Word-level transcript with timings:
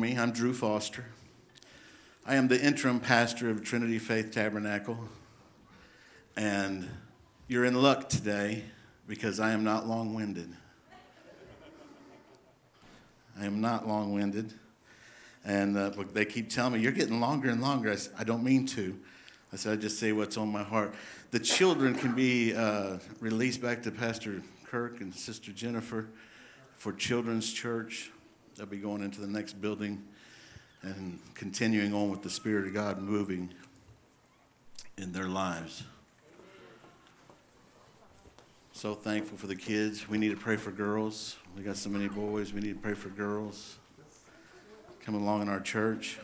Me, 0.00 0.16
I'm 0.16 0.30
Drew 0.30 0.54
Foster. 0.54 1.04
I 2.24 2.36
am 2.36 2.48
the 2.48 2.58
interim 2.58 3.00
pastor 3.00 3.50
of 3.50 3.62
Trinity 3.62 3.98
Faith 3.98 4.30
Tabernacle. 4.30 4.98
And 6.38 6.88
you're 7.48 7.66
in 7.66 7.74
luck 7.74 8.08
today 8.08 8.64
because 9.06 9.38
I 9.38 9.50
am 9.50 9.62
not 9.62 9.86
long 9.86 10.14
winded. 10.14 10.48
I 13.38 13.44
am 13.44 13.60
not 13.60 13.86
long 13.86 14.14
winded. 14.14 14.54
And 15.44 15.76
uh, 15.76 15.90
they 16.14 16.24
keep 16.24 16.48
telling 16.48 16.72
me, 16.72 16.80
You're 16.80 16.92
getting 16.92 17.20
longer 17.20 17.50
and 17.50 17.60
longer. 17.60 17.92
I, 17.92 17.96
said, 17.96 18.14
I 18.18 18.24
don't 18.24 18.42
mean 18.42 18.64
to. 18.68 18.98
I 19.52 19.56
said, 19.56 19.74
I 19.74 19.76
just 19.76 19.98
say 19.98 20.12
what's 20.12 20.38
on 20.38 20.48
my 20.48 20.62
heart. 20.62 20.94
The 21.30 21.40
children 21.40 21.94
can 21.94 22.14
be 22.14 22.54
uh, 22.54 22.96
released 23.20 23.60
back 23.60 23.82
to 23.82 23.90
Pastor 23.90 24.40
Kirk 24.64 25.02
and 25.02 25.14
Sister 25.14 25.52
Jennifer 25.52 26.06
for 26.78 26.94
Children's 26.94 27.52
Church. 27.52 28.10
They'll 28.56 28.66
be 28.66 28.78
going 28.78 29.02
into 29.02 29.20
the 29.20 29.26
next 29.26 29.60
building 29.60 30.02
and 30.82 31.18
continuing 31.34 31.94
on 31.94 32.10
with 32.10 32.22
the 32.22 32.30
Spirit 32.30 32.66
of 32.66 32.74
God 32.74 32.98
moving 32.98 33.52
in 34.96 35.12
their 35.12 35.28
lives. 35.28 35.84
So 38.72 38.94
thankful 38.94 39.36
for 39.36 39.46
the 39.46 39.56
kids. 39.56 40.08
We 40.08 40.18
need 40.18 40.30
to 40.30 40.36
pray 40.36 40.56
for 40.56 40.70
girls. 40.70 41.36
We 41.56 41.62
got 41.62 41.76
so 41.76 41.90
many 41.90 42.08
boys. 42.08 42.52
We 42.52 42.60
need 42.60 42.74
to 42.74 42.80
pray 42.80 42.94
for 42.94 43.10
girls 43.10 43.78
coming 45.04 45.20
along 45.22 45.42
in 45.42 45.48
our 45.48 45.60
church. 45.60 46.18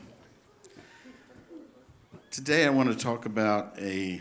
Today 2.31 2.67
I 2.67 2.71
want 2.71 2.91
to 2.91 2.97
talk 2.97 3.27
about 3.27 3.79
a 3.79 4.21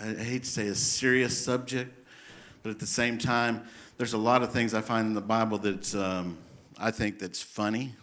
I 0.00 0.12
hate 0.12 0.42
to 0.42 0.50
say 0.50 0.66
a 0.66 0.74
serious 0.74 1.42
subject, 1.42 1.94
but 2.62 2.70
at 2.70 2.78
the 2.78 2.86
same 2.86 3.16
time, 3.16 3.64
there's 3.96 4.12
a 4.12 4.18
lot 4.18 4.42
of 4.42 4.52
things 4.52 4.74
I 4.74 4.80
find 4.80 5.06
in 5.06 5.14
the 5.14 5.20
Bible 5.20 5.58
that's 5.58 5.94
um, 5.94 6.38
I 6.78 6.90
think 6.90 7.18
that's 7.18 7.40
funny. 7.40 7.94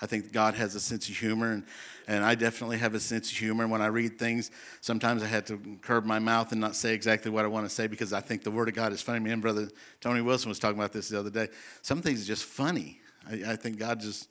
I 0.00 0.06
think 0.06 0.32
God 0.32 0.54
has 0.54 0.74
a 0.74 0.80
sense 0.80 1.08
of 1.08 1.16
humor, 1.16 1.52
and, 1.52 1.64
and 2.08 2.24
I 2.24 2.34
definitely 2.34 2.78
have 2.78 2.94
a 2.94 3.00
sense 3.00 3.30
of 3.30 3.38
humor. 3.38 3.68
When 3.68 3.80
I 3.80 3.86
read 3.86 4.18
things, 4.18 4.50
sometimes 4.80 5.22
I 5.22 5.26
have 5.26 5.44
to 5.44 5.60
curb 5.80 6.04
my 6.04 6.18
mouth 6.18 6.50
and 6.50 6.60
not 6.60 6.74
say 6.74 6.92
exactly 6.92 7.30
what 7.30 7.44
I 7.44 7.48
want 7.48 7.68
to 7.68 7.74
say 7.74 7.86
because 7.86 8.12
I 8.12 8.20
think 8.20 8.42
the 8.42 8.50
Word 8.50 8.68
of 8.68 8.74
God 8.74 8.92
is 8.92 9.00
funny. 9.00 9.20
Me 9.20 9.30
and 9.30 9.40
Brother 9.40 9.68
Tony 10.00 10.20
Wilson 10.20 10.48
was 10.48 10.58
talking 10.58 10.76
about 10.76 10.92
this 10.92 11.08
the 11.08 11.20
other 11.20 11.30
day. 11.30 11.48
Some 11.82 12.02
things 12.02 12.22
are 12.22 12.26
just 12.26 12.44
funny. 12.44 13.00
I, 13.30 13.52
I 13.52 13.56
think 13.56 13.78
God 13.78 14.00
just, 14.00 14.28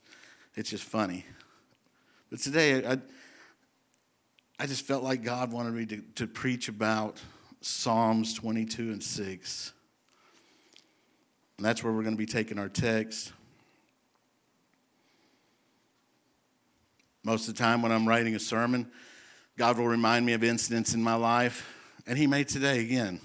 it's 0.55 0.69
just 0.69 0.83
funny. 0.83 1.25
But 2.29 2.39
today, 2.39 2.85
I, 2.85 2.97
I 4.59 4.67
just 4.67 4.85
felt 4.85 5.03
like 5.03 5.23
God 5.23 5.53
wanted 5.53 5.73
me 5.73 5.85
to, 5.85 6.01
to 6.15 6.27
preach 6.27 6.67
about 6.67 7.21
Psalms 7.61 8.33
22 8.33 8.91
and 8.91 9.01
6. 9.01 9.73
And 11.61 11.65
that's 11.67 11.83
where 11.83 11.93
we're 11.93 12.01
going 12.01 12.15
to 12.15 12.17
be 12.17 12.25
taking 12.25 12.57
our 12.57 12.69
text. 12.69 13.33
Most 17.23 17.47
of 17.47 17.53
the 17.53 17.61
time, 17.61 17.83
when 17.83 17.91
I'm 17.91 18.07
writing 18.07 18.33
a 18.33 18.39
sermon, 18.39 18.89
God 19.59 19.77
will 19.77 19.85
remind 19.85 20.25
me 20.25 20.33
of 20.33 20.43
incidents 20.43 20.95
in 20.95 21.03
my 21.03 21.13
life, 21.13 21.71
and 22.07 22.17
He 22.17 22.25
may 22.25 22.45
today 22.45 22.79
again. 22.79 23.19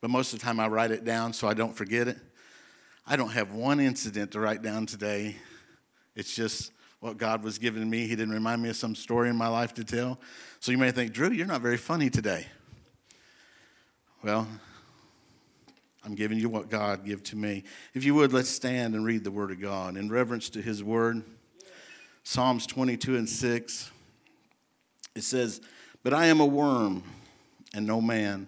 But 0.00 0.10
most 0.10 0.32
of 0.32 0.38
the 0.38 0.44
time, 0.44 0.60
I 0.60 0.68
write 0.68 0.92
it 0.92 1.04
down 1.04 1.32
so 1.32 1.48
I 1.48 1.54
don't 1.54 1.74
forget 1.76 2.06
it. 2.06 2.18
I 3.04 3.16
don't 3.16 3.32
have 3.32 3.50
one 3.52 3.80
incident 3.80 4.30
to 4.30 4.38
write 4.38 4.62
down 4.62 4.86
today. 4.86 5.34
It's 6.14 6.36
just 6.36 6.70
what 7.00 7.18
God 7.18 7.42
was 7.42 7.58
giving 7.58 7.90
me. 7.90 8.06
He 8.06 8.14
didn't 8.14 8.32
remind 8.32 8.62
me 8.62 8.68
of 8.68 8.76
some 8.76 8.94
story 8.94 9.28
in 9.28 9.34
my 9.34 9.48
life 9.48 9.74
to 9.74 9.82
tell. 9.82 10.20
So 10.60 10.70
you 10.70 10.78
may 10.78 10.92
think, 10.92 11.12
Drew, 11.12 11.32
you're 11.32 11.48
not 11.48 11.62
very 11.62 11.78
funny 11.78 12.10
today. 12.10 12.46
Well, 14.22 14.46
I'm 16.06 16.14
giving 16.14 16.38
you 16.38 16.48
what 16.48 16.70
God 16.70 17.04
gave 17.04 17.24
to 17.24 17.36
me. 17.36 17.64
If 17.92 18.04
you 18.04 18.14
would, 18.14 18.32
let's 18.32 18.48
stand 18.48 18.94
and 18.94 19.04
read 19.04 19.24
the 19.24 19.32
Word 19.32 19.50
of 19.50 19.60
God 19.60 19.96
in 19.96 20.08
reverence 20.08 20.48
to 20.50 20.62
His 20.62 20.80
Word. 20.80 21.24
Psalms 22.22 22.64
22 22.64 23.16
and 23.16 23.28
6. 23.28 23.90
It 25.16 25.24
says, 25.24 25.60
But 26.04 26.14
I 26.14 26.26
am 26.26 26.38
a 26.38 26.46
worm 26.46 27.02
and 27.74 27.88
no 27.88 28.00
man, 28.00 28.46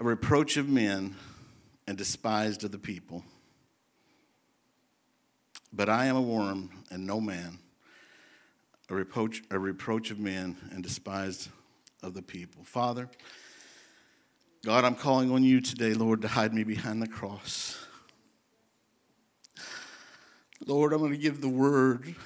a 0.00 0.04
reproach 0.04 0.56
of 0.56 0.68
men 0.68 1.14
and 1.86 1.96
despised 1.96 2.64
of 2.64 2.72
the 2.72 2.78
people. 2.78 3.22
But 5.72 5.88
I 5.88 6.06
am 6.06 6.16
a 6.16 6.22
worm 6.22 6.70
and 6.90 7.06
no 7.06 7.20
man, 7.20 7.60
a 8.90 8.96
reproach, 8.96 9.44
a 9.52 9.60
reproach 9.60 10.10
of 10.10 10.18
men 10.18 10.56
and 10.72 10.82
despised 10.82 11.50
of 12.02 12.14
the 12.14 12.22
people. 12.22 12.64
Father, 12.64 13.08
God, 14.64 14.84
I'm 14.84 14.96
calling 14.96 15.30
on 15.30 15.44
you 15.44 15.60
today, 15.60 15.94
Lord, 15.94 16.20
to 16.22 16.28
hide 16.28 16.52
me 16.52 16.64
behind 16.64 17.00
the 17.00 17.06
cross. 17.06 17.78
Lord, 20.66 20.92
I'm 20.92 20.98
going 20.98 21.12
to 21.12 21.16
give 21.16 21.40
the 21.40 21.48
word 21.48 22.16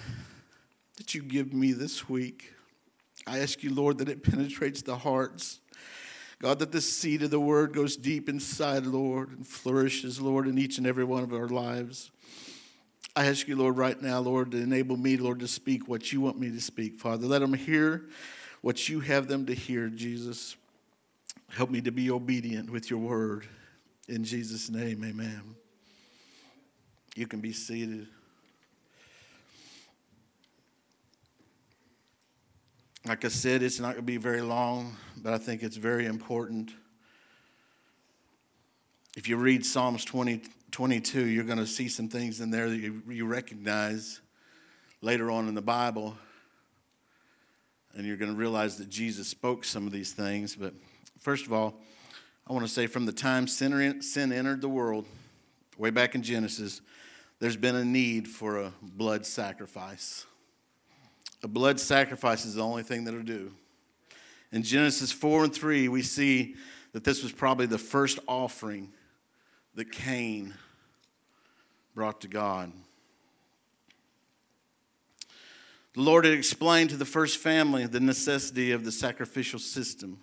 that 0.97 1.15
you 1.15 1.23
give 1.23 1.53
me 1.53 1.73
this 1.73 2.09
week. 2.09 2.55
I 3.27 3.41
ask 3.41 3.63
you, 3.63 3.75
Lord, 3.75 3.99
that 3.99 4.09
it 4.09 4.23
penetrates 4.23 4.81
the 4.81 4.97
hearts. 4.97 5.61
God, 6.41 6.59
that 6.61 6.73
the 6.73 6.81
seed 6.81 7.23
of 7.23 7.31
the 7.31 7.39
word 7.39 7.75
goes 7.75 7.97
deep 7.97 8.31
inside, 8.31 8.87
Lord, 8.87 9.37
and 9.37 9.47
flourishes, 9.47 10.19
Lord, 10.19 10.49
in 10.49 10.57
each 10.57 10.79
and 10.79 10.87
every 10.87 11.05
one 11.05 11.23
of 11.23 11.35
our 11.35 11.49
lives. 11.49 12.11
I 13.15 13.27
ask 13.27 13.47
you, 13.47 13.57
Lord, 13.57 13.77
right 13.77 14.01
now, 14.01 14.21
Lord, 14.21 14.53
to 14.53 14.57
enable 14.57 14.97
me, 14.97 15.19
Lord, 15.19 15.41
to 15.41 15.49
speak 15.49 15.87
what 15.87 16.13
you 16.13 16.23
want 16.23 16.41
me 16.41 16.51
to 16.51 16.63
speak, 16.63 16.99
Father. 16.99 17.27
Let 17.27 17.41
them 17.41 17.53
hear 17.53 18.07
what 18.63 18.89
you 18.89 19.01
have 19.01 19.29
them 19.29 19.45
to 19.47 19.55
hear, 19.55 19.89
Jesus. 19.91 20.57
Help 21.57 21.71
me 21.71 21.83
to 21.83 21.93
be 21.93 22.11
obedient 22.11 22.71
with 22.71 22.89
your 22.89 22.99
word. 22.99 23.47
In 24.09 24.25
Jesus' 24.25 24.71
name, 24.71 25.05
amen. 25.05 25.55
You 27.15 27.27
can 27.27 27.41
be 27.41 27.53
seated. 27.53 28.07
Like 33.07 33.25
I 33.25 33.29
said, 33.29 33.63
it's 33.63 33.81
not 33.81 33.89
going 33.89 33.97
to 33.97 34.03
be 34.03 34.17
very 34.17 34.41
long, 34.41 34.97
but 35.19 35.35
I 35.35 35.39
think 35.39 35.63
it's 35.63 35.77
very 35.77 36.07
important. 36.07 36.73
If 39.15 39.29
you 39.29 39.37
read 39.37 39.67
Psalms 39.67 40.07
20, 40.07 40.43
22, 40.71 41.27
you're 41.27 41.45
going 41.45 41.59
to 41.59 41.67
see 41.67 41.89
some 41.89 42.09
things 42.09 42.41
in 42.41 42.51
there 42.51 42.71
that 42.71 42.79
you, 42.79 43.03
you 43.11 43.27
recognize 43.27 44.23
later 45.03 45.31
on 45.31 45.49
in 45.49 45.55
the 45.55 45.61
Bible. 45.61 46.17
And 47.95 48.07
you're 48.07 48.17
going 48.17 48.31
to 48.31 48.39
realize 48.39 48.79
that 48.79 48.89
Jesus 48.89 49.29
spoke 49.29 49.67
some 49.67 49.87
of 49.87 49.93
these 49.93 50.13
things. 50.13 50.57
But 50.57 50.73
First 51.23 51.47
of 51.47 51.53
all, 51.53 51.81
I 52.49 52.53
want 52.53 52.67
to 52.67 52.73
say 52.73 52.89
from 52.89 53.07
the 53.07 53.13
time 53.13 53.47
sin, 53.47 53.73
entered 54.33 54.61
the 54.61 54.69
world, 54.69 55.07
way 55.79 55.91
back 55.91 56.17
in 56.17 56.23
Genesis, 56.25 56.81
there's 57.39 57.57
been 57.57 57.77
a 57.77 57.85
need 57.85 58.27
for 58.27 58.59
a 58.59 58.73
blood 58.83 59.25
sacrifice. 59.25 60.27
A 61.45 61.49
blood 61.49 61.79
sacrifice 61.79 62.45
is 62.45 62.57
the 62.57 62.65
only 62.65 62.83
thing 62.83 63.05
that'll 63.05 63.23
do. 63.23 63.53
In 64.51 64.65
Genesis 64.65 65.13
4 65.13 65.45
and 65.45 65.55
3, 65.55 65.87
we 65.87 66.03
see 66.03 66.57
that 66.91 67.05
this 67.05 67.23
was 67.23 67.31
probably 67.31 67.67
the 67.67 67.79
first 67.79 68.19
offering 68.27 68.93
that 69.77 69.93
Cain 69.93 70.55
brought 71.95 72.21
to 72.23 72.29
God. 72.29 72.73
The 75.95 76.01
Lord 76.01 76.25
had 76.25 76.35
explained 76.35 76.91
to 76.91 76.97
the 76.97 77.05
first 77.05 77.39
family 77.39 77.87
the 77.87 78.01
necessity 78.01 78.73
of 78.73 78.85
the 78.85 78.91
sacrificial 78.91 79.61
system. 79.61 80.19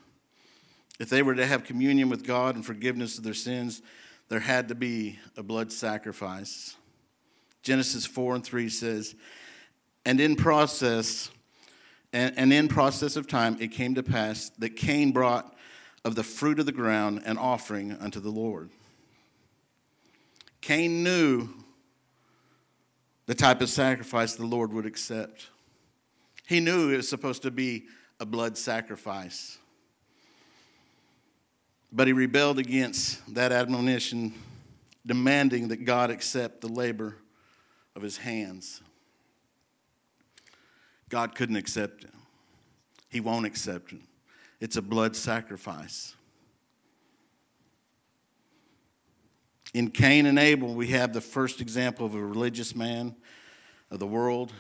If 1.00 1.10
they 1.10 1.22
were 1.22 1.36
to 1.36 1.46
have 1.46 1.64
communion 1.64 2.10
with 2.10 2.26
God 2.26 2.56
and 2.56 2.66
forgiveness 2.66 3.18
of 3.18 3.24
their 3.24 3.34
sins, 3.34 3.82
there 4.28 4.42
had 4.42 4.68
to 4.68 4.76
be 4.76 5.18
a 5.38 5.44
blood 5.44 5.72
sacrifice. 5.72 6.76
Genesis 7.64 8.06
4 8.06 8.36
and 8.36 8.44
3 8.44 8.70
says, 8.70 9.16
And 10.06 10.20
in 10.20 10.36
process, 10.36 11.32
and, 12.12 12.38
and 12.38 12.52
in 12.52 12.68
process 12.68 13.16
of 13.16 13.28
time, 13.28 13.58
it 13.60 13.70
came 13.70 13.96
to 13.96 14.04
pass 14.04 14.50
that 14.60 14.76
Cain 14.76 15.12
brought 15.12 15.56
of 16.04 16.16
the 16.16 16.24
fruit 16.24 16.60
of 16.60 16.66
the 16.66 16.72
ground 16.72 17.22
an 17.26 17.38
offering 17.38 17.94
unto 17.94 18.20
the 18.20 18.30
Lord. 18.30 18.70
Cain 20.62 21.04
knew 21.04 21.50
the 23.26 23.36
type 23.36 23.62
of 23.62 23.70
sacrifice 23.70 24.36
the 24.36 24.46
Lord 24.46 24.74
would 24.74 24.86
accept. 24.86 25.48
He 26.48 26.60
knew 26.60 26.92
it 26.92 26.98
was 26.98 27.08
supposed 27.08 27.44
to 27.44 27.52
be 27.52 27.86
a 28.20 28.26
blood 28.26 28.58
sacrifice. 28.58 29.58
But 31.92 32.08
he 32.08 32.14
rebelled 32.14 32.60
against 32.60 33.34
that 33.34 33.52
admonition, 33.52 34.34
demanding 35.06 35.70
that 35.70 35.86
God 35.86 36.12
accept 36.12 36.62
the 36.62 36.68
labor 36.68 37.18
of 37.96 38.02
his 38.02 38.18
hands. 38.18 38.82
God 41.10 41.34
couldn't 41.34 41.56
accept 41.56 42.04
it. 42.04 42.12
He 43.10 43.20
won't 43.20 43.46
accept 43.46 43.92
it. 43.92 44.02
It's 44.60 44.78
a 44.78 44.82
blood 44.82 45.16
sacrifice. 45.16 46.16
In 49.74 49.90
Cain 49.92 50.26
and 50.26 50.40
Abel, 50.40 50.74
we 50.74 50.88
have 50.90 51.14
the 51.14 51.22
first 51.22 51.62
example 51.62 52.06
of 52.06 52.16
a 52.16 52.24
religious 52.24 52.76
man 52.76 53.16
of 53.92 54.00
the 54.00 54.08
world 54.08 54.52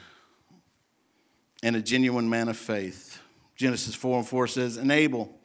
and 1.61 1.75
a 1.75 1.81
genuine 1.81 2.29
man 2.29 2.47
of 2.47 2.57
faith. 2.57 3.19
Genesis 3.55 3.95
4 3.95 4.19
and 4.19 4.27
4 4.27 4.47
says, 4.47 4.77
And 4.77 4.91
Abel 4.91 5.38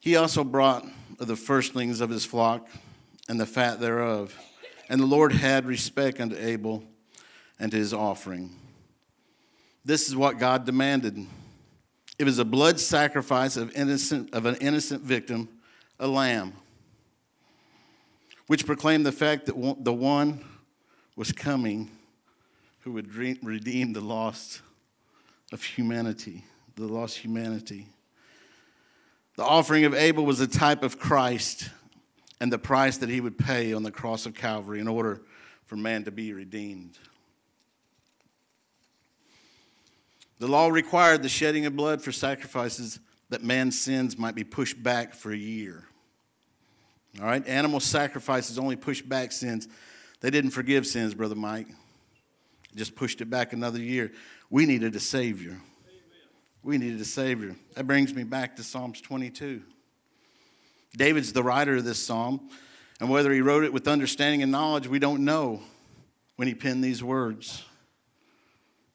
he 0.00 0.16
also 0.16 0.44
brought 0.44 0.86
the 1.18 1.36
firstlings 1.36 2.00
of 2.00 2.10
his 2.10 2.24
flock 2.24 2.68
and 3.28 3.38
the 3.38 3.46
fat 3.46 3.80
thereof, 3.80 4.38
And 4.88 5.00
the 5.00 5.06
Lord 5.06 5.32
had 5.32 5.66
respect 5.66 6.20
unto 6.20 6.36
Abel 6.36 6.82
and 7.58 7.70
to 7.72 7.76
his 7.76 7.92
offering. 7.92 8.54
This 9.84 10.08
is 10.08 10.16
what 10.16 10.38
God 10.38 10.64
demanded. 10.64 11.26
It 12.18 12.24
was 12.24 12.38
a 12.38 12.44
blood 12.44 12.80
sacrifice 12.80 13.56
of, 13.56 13.74
innocent, 13.76 14.32
of 14.34 14.46
an 14.46 14.56
innocent 14.56 15.02
victim, 15.02 15.48
a 15.98 16.06
lamb, 16.06 16.54
which 18.46 18.66
proclaimed 18.66 19.04
the 19.04 19.12
fact 19.12 19.46
that 19.46 19.84
the 19.84 19.92
one 19.92 20.44
was 21.16 21.32
coming 21.32 21.90
who 22.80 22.92
would 22.92 23.14
redeem 23.14 23.92
the 23.92 24.00
lost 24.00 24.62
of 25.52 25.62
humanity, 25.62 26.44
the 26.76 26.86
lost 26.86 27.18
humanity. 27.18 27.88
The 29.38 29.44
offering 29.44 29.84
of 29.84 29.94
Abel 29.94 30.26
was 30.26 30.40
a 30.40 30.48
type 30.48 30.82
of 30.82 30.98
Christ 30.98 31.70
and 32.40 32.52
the 32.52 32.58
price 32.58 32.96
that 32.96 33.08
he 33.08 33.20
would 33.20 33.38
pay 33.38 33.72
on 33.72 33.84
the 33.84 33.92
cross 33.92 34.26
of 34.26 34.34
Calvary 34.34 34.80
in 34.80 34.88
order 34.88 35.22
for 35.64 35.76
man 35.76 36.02
to 36.06 36.10
be 36.10 36.32
redeemed. 36.32 36.98
The 40.40 40.48
law 40.48 40.66
required 40.66 41.22
the 41.22 41.28
shedding 41.28 41.66
of 41.66 41.76
blood 41.76 42.02
for 42.02 42.10
sacrifices 42.10 42.98
that 43.28 43.44
man's 43.44 43.80
sins 43.80 44.18
might 44.18 44.34
be 44.34 44.42
pushed 44.42 44.82
back 44.82 45.14
for 45.14 45.30
a 45.30 45.36
year. 45.36 45.84
All 47.20 47.26
right, 47.26 47.46
animal 47.46 47.78
sacrifices 47.78 48.58
only 48.58 48.74
pushed 48.74 49.08
back 49.08 49.30
sins. 49.30 49.68
They 50.18 50.30
didn't 50.30 50.50
forgive 50.50 50.84
sins, 50.84 51.14
Brother 51.14 51.36
Mike. 51.36 51.68
Just 52.74 52.96
pushed 52.96 53.20
it 53.20 53.30
back 53.30 53.52
another 53.52 53.78
year. 53.78 54.10
We 54.50 54.66
needed 54.66 54.96
a 54.96 55.00
Savior. 55.00 55.60
We 56.68 56.76
needed 56.76 57.00
a 57.00 57.04
Savior. 57.06 57.56
That 57.76 57.86
brings 57.86 58.14
me 58.14 58.24
back 58.24 58.56
to 58.56 58.62
Psalms 58.62 59.00
22. 59.00 59.62
David's 60.94 61.32
the 61.32 61.42
writer 61.42 61.76
of 61.76 61.86
this 61.86 61.98
psalm, 61.98 62.50
and 63.00 63.08
whether 63.08 63.32
he 63.32 63.40
wrote 63.40 63.64
it 63.64 63.72
with 63.72 63.88
understanding 63.88 64.42
and 64.42 64.52
knowledge, 64.52 64.86
we 64.86 64.98
don't 64.98 65.24
know 65.24 65.62
when 66.36 66.46
he 66.46 66.54
penned 66.54 66.84
these 66.84 67.02
words. 67.02 67.64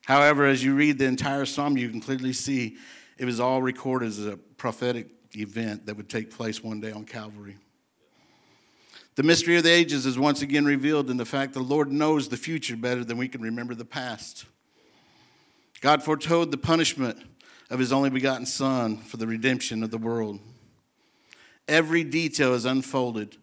However, 0.06 0.46
as 0.46 0.64
you 0.64 0.75
read 0.75 1.00
the 1.00 1.06
entire 1.06 1.46
psalm, 1.46 1.75
you 1.75 1.90
can 1.90 2.00
clearly 2.00 2.31
see 2.31 2.78
it 3.18 3.25
was 3.25 3.40
all 3.40 3.60
recorded 3.60 4.10
as 4.10 4.24
a 4.24 4.38
prophetic 4.38 5.08
event 5.36 5.88
that 5.88 5.98
would 5.98 6.10
take 6.10 6.30
place 6.30 6.64
one 6.64 6.80
day 6.80 6.92
on 6.92 7.06
Calvary. 7.06 7.58
The 9.16 9.24
mystery 9.24 9.58
of 9.58 9.64
the 9.64 9.72
ages 9.72 10.06
is 10.06 10.19
once 10.19 10.44
again 10.44 10.66
revealed 10.66 11.10
in 11.10 11.18
the 11.18 11.26
fact 11.26 11.54
the 11.54 11.60
Lord 11.60 11.92
knows 11.92 12.30
the 12.30 12.38
future 12.38 12.78
better 12.78 13.04
than 13.04 13.18
we 13.18 13.28
can 13.28 13.42
remember 13.42 13.74
the 13.74 13.84
past. 13.84 14.46
God 15.81 16.04
foretold 16.04 16.52
the 16.52 16.58
punishment 16.58 17.18
of 17.69 17.80
his 17.80 17.92
only 17.92 18.10
begotten 18.10 18.45
Son 18.45 18.98
for 18.98 19.18
the 19.18 19.27
redemption 19.27 19.83
of 19.83 19.92
the 19.92 19.98
world. 19.98 20.39
Every 21.68 22.04
detail 22.04 22.54
is 22.54 22.65
unfolded, 22.65 23.38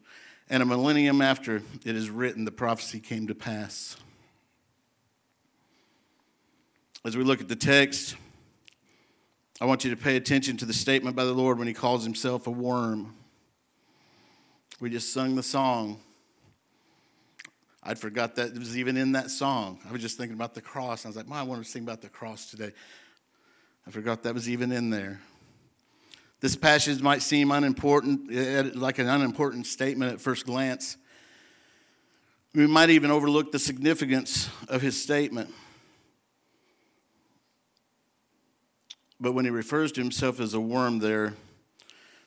and 0.49 0.63
a 0.63 0.67
millennium 0.67 1.23
after 1.23 1.63
it 1.85 1.97
is 1.97 2.11
written, 2.11 2.45
the 2.45 2.53
prophecy 2.53 3.01
came 3.01 3.27
to 3.29 3.35
pass 3.35 3.97
as 7.05 7.17
we 7.17 7.25
look 7.25 7.41
at 7.41 7.49
the 7.49 7.57
text, 7.57 8.17
I 9.61 9.65
want 9.65 9.85
you 9.85 9.91
to 9.91 9.97
pay 9.97 10.17
attention 10.17 10.57
to 10.59 10.67
the 10.67 10.73
statement 10.73 11.17
by 11.17 11.25
the 11.25 11.33
Lord 11.33 11.59
when 11.59 11.67
he 11.67 11.73
calls 11.73 12.05
himself 12.05 12.47
a 12.47 12.51
worm. 12.51 13.15
We 14.81 14.91
just 14.91 15.13
sung 15.13 15.35
the 15.35 15.43
song. 15.43 15.99
I'd 17.83 17.99
forgot 17.99 18.37
that 18.37 18.49
it 18.49 18.59
was 18.59 18.77
even 18.77 18.99
in 18.99 19.13
that 19.13 19.31
song. 19.31 19.79
I 19.89 19.93
was 19.93 20.03
just 20.03 20.19
thinking 20.19 20.35
about 20.35 20.55
the 20.55 20.61
cross. 20.61 21.07
I 21.07 21.09
was 21.09 21.17
like, 21.17 21.27
"Mom, 21.27 21.39
I 21.39 21.43
want 21.43 21.65
to 21.65 21.71
sing 21.71 21.83
about 21.83 22.03
the 22.03 22.11
cross 22.11 22.51
today. 22.51 22.73
I 23.87 23.91
forgot 23.91 24.23
that 24.23 24.35
was 24.35 24.49
even 24.49 24.73
in 24.73 24.91
there. 24.91 25.21
This 26.41 26.57
passage 26.57 27.03
might 27.03 27.23
seem 27.23 27.51
unimportant, 27.51 28.33
eh, 28.33 28.71
like 28.75 28.99
an 28.99 29.09
unimportant 29.09 29.67
statement 29.67 30.13
at 30.13 30.21
first 30.21 30.47
glance. 30.47 30.97
We 32.55 32.67
might 32.67 32.91
even 32.91 33.11
overlook 33.11 33.53
the 33.53 33.59
significance 33.59 34.49
of 34.69 34.81
his 34.81 35.01
statement. 35.01 35.51
But 39.21 39.33
when 39.33 39.45
he 39.45 39.51
refers 39.51 39.93
to 39.93 40.01
himself 40.01 40.41
as 40.41 40.55
a 40.55 40.61
worm 40.61 40.99
there, 40.99 41.35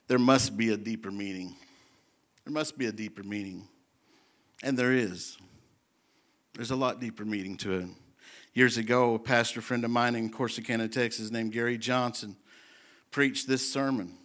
there 0.07 0.19
must 0.19 0.55
be 0.55 0.69
a 0.69 0.77
deeper 0.77 1.09
meaning. 1.09 1.55
There 2.45 2.53
must 2.53 2.77
be 2.77 2.85
a 2.85 2.91
deeper 2.91 3.23
meaning. 3.23 3.67
And 4.61 4.77
there 4.77 4.93
is. 4.93 5.37
There's 6.53 6.71
a 6.71 6.75
lot 6.75 6.99
deeper 6.99 7.25
meaning 7.25 7.57
to 7.57 7.73
it. 7.73 7.87
Years 8.53 8.77
ago, 8.77 9.15
a 9.15 9.19
pastor 9.19 9.61
friend 9.61 9.83
of 9.83 9.89
mine 9.89 10.15
in 10.15 10.29
Corsicana, 10.29 10.91
Texas, 10.91 11.31
named 11.31 11.51
Gary 11.51 11.77
Johnson, 11.77 12.35
preached 13.09 13.47
this 13.47 13.71
sermon. 13.71 14.15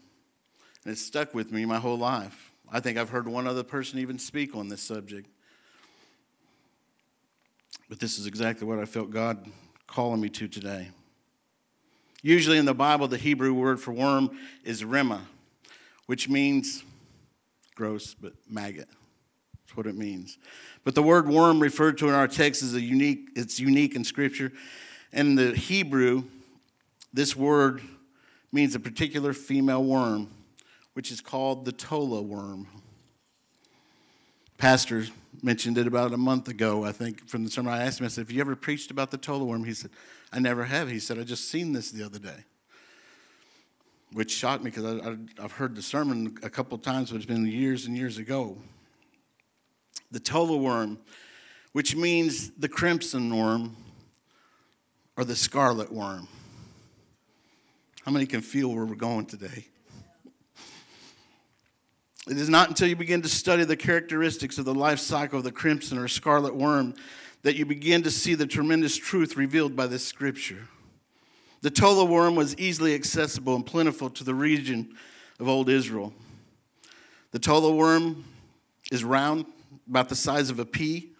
And 0.84 0.92
it 0.92 0.98
stuck 0.98 1.34
with 1.34 1.50
me 1.50 1.64
my 1.64 1.78
whole 1.78 1.96
life. 1.96 2.52
I 2.70 2.80
think 2.80 2.98
I've 2.98 3.08
heard 3.08 3.26
one 3.26 3.46
other 3.46 3.62
person 3.62 3.98
even 3.98 4.18
speak 4.18 4.54
on 4.54 4.68
this 4.68 4.82
subject. 4.82 5.28
But 7.88 8.00
this 8.00 8.18
is 8.18 8.26
exactly 8.26 8.66
what 8.66 8.78
I 8.78 8.84
felt 8.84 9.10
God 9.10 9.46
calling 9.86 10.20
me 10.20 10.28
to 10.28 10.46
today. 10.46 10.90
Usually 12.22 12.58
in 12.58 12.66
the 12.66 12.74
Bible, 12.74 13.08
the 13.08 13.16
Hebrew 13.16 13.54
word 13.54 13.80
for 13.80 13.92
worm 13.92 14.36
is 14.62 14.84
rema, 14.84 15.22
which 16.06 16.28
means 16.28 16.84
gross, 17.74 18.12
but 18.12 18.34
maggot. 18.46 18.88
That's 19.68 19.76
what 19.76 19.86
it 19.86 19.96
means. 19.96 20.38
But 20.82 20.94
the 20.94 21.02
word 21.02 21.28
worm 21.28 21.60
referred 21.60 21.98
to 21.98 22.08
in 22.08 22.14
our 22.14 22.26
text 22.26 22.62
is 22.62 22.74
a 22.74 22.80
unique, 22.80 23.28
it's 23.36 23.60
unique 23.60 23.94
in 23.94 24.02
Scripture. 24.02 24.50
And 25.12 25.28
in 25.28 25.34
the 25.34 25.54
Hebrew, 25.54 26.24
this 27.12 27.36
word 27.36 27.82
means 28.50 28.74
a 28.74 28.80
particular 28.80 29.34
female 29.34 29.84
worm, 29.84 30.30
which 30.94 31.12
is 31.12 31.20
called 31.20 31.66
the 31.66 31.72
tola 31.72 32.22
worm. 32.22 32.66
Pastor 34.56 35.04
mentioned 35.42 35.76
it 35.76 35.86
about 35.86 36.14
a 36.14 36.16
month 36.16 36.48
ago, 36.48 36.82
I 36.82 36.92
think, 36.92 37.28
from 37.28 37.44
the 37.44 37.50
sermon. 37.50 37.74
I 37.74 37.82
asked 37.82 38.00
him, 38.00 38.06
I 38.06 38.08
said, 38.08 38.22
Have 38.22 38.30
you 38.30 38.40
ever 38.40 38.56
preached 38.56 38.90
about 38.90 39.10
the 39.10 39.18
tola 39.18 39.44
worm? 39.44 39.64
He 39.64 39.74
said, 39.74 39.90
I 40.32 40.38
never 40.38 40.64
have. 40.64 40.88
He 40.88 40.98
said, 40.98 41.18
I 41.18 41.24
just 41.24 41.50
seen 41.50 41.74
this 41.74 41.90
the 41.90 42.04
other 42.04 42.18
day, 42.18 42.44
which 44.12 44.30
shocked 44.30 44.64
me 44.64 44.70
because 44.70 45.18
I've 45.38 45.52
heard 45.52 45.76
the 45.76 45.82
sermon 45.82 46.38
a 46.42 46.48
couple 46.48 46.78
times, 46.78 47.10
but 47.10 47.16
it's 47.16 47.26
been 47.26 47.46
years 47.46 47.84
and 47.84 47.94
years 47.94 48.16
ago. 48.16 48.56
The 50.10 50.20
tola 50.20 50.56
worm, 50.56 50.98
which 51.72 51.94
means 51.94 52.50
the 52.50 52.68
crimson 52.68 53.36
worm 53.36 53.76
or 55.16 55.24
the 55.24 55.36
scarlet 55.36 55.92
worm. 55.92 56.28
How 58.04 58.12
many 58.12 58.24
can 58.24 58.40
feel 58.40 58.72
where 58.74 58.84
we're 58.84 58.94
going 58.94 59.26
today? 59.26 59.66
It 62.28 62.36
is 62.36 62.48
not 62.48 62.68
until 62.68 62.88
you 62.88 62.96
begin 62.96 63.22
to 63.22 63.28
study 63.28 63.64
the 63.64 63.76
characteristics 63.76 64.58
of 64.58 64.64
the 64.64 64.74
life 64.74 64.98
cycle 64.98 65.38
of 65.38 65.44
the 65.44 65.52
crimson 65.52 65.98
or 65.98 66.08
scarlet 66.08 66.54
worm 66.54 66.94
that 67.42 67.56
you 67.56 67.64
begin 67.64 68.02
to 68.02 68.10
see 68.10 68.34
the 68.34 68.46
tremendous 68.46 68.96
truth 68.96 69.36
revealed 69.36 69.74
by 69.74 69.86
this 69.86 70.06
scripture. 70.06 70.68
The 71.62 71.70
tola 71.70 72.04
worm 72.04 72.34
was 72.34 72.56
easily 72.58 72.94
accessible 72.94 73.56
and 73.56 73.64
plentiful 73.64 74.10
to 74.10 74.24
the 74.24 74.34
region 74.34 74.94
of 75.40 75.48
old 75.48 75.68
Israel. 75.68 76.12
The 77.32 77.38
tola 77.38 77.74
worm 77.74 78.24
is 78.92 79.04
round, 79.04 79.46
about 79.88 80.08
the 80.08 80.16
size 80.16 80.50
of 80.50 80.58
a 80.58 80.64
pea. 80.64 81.12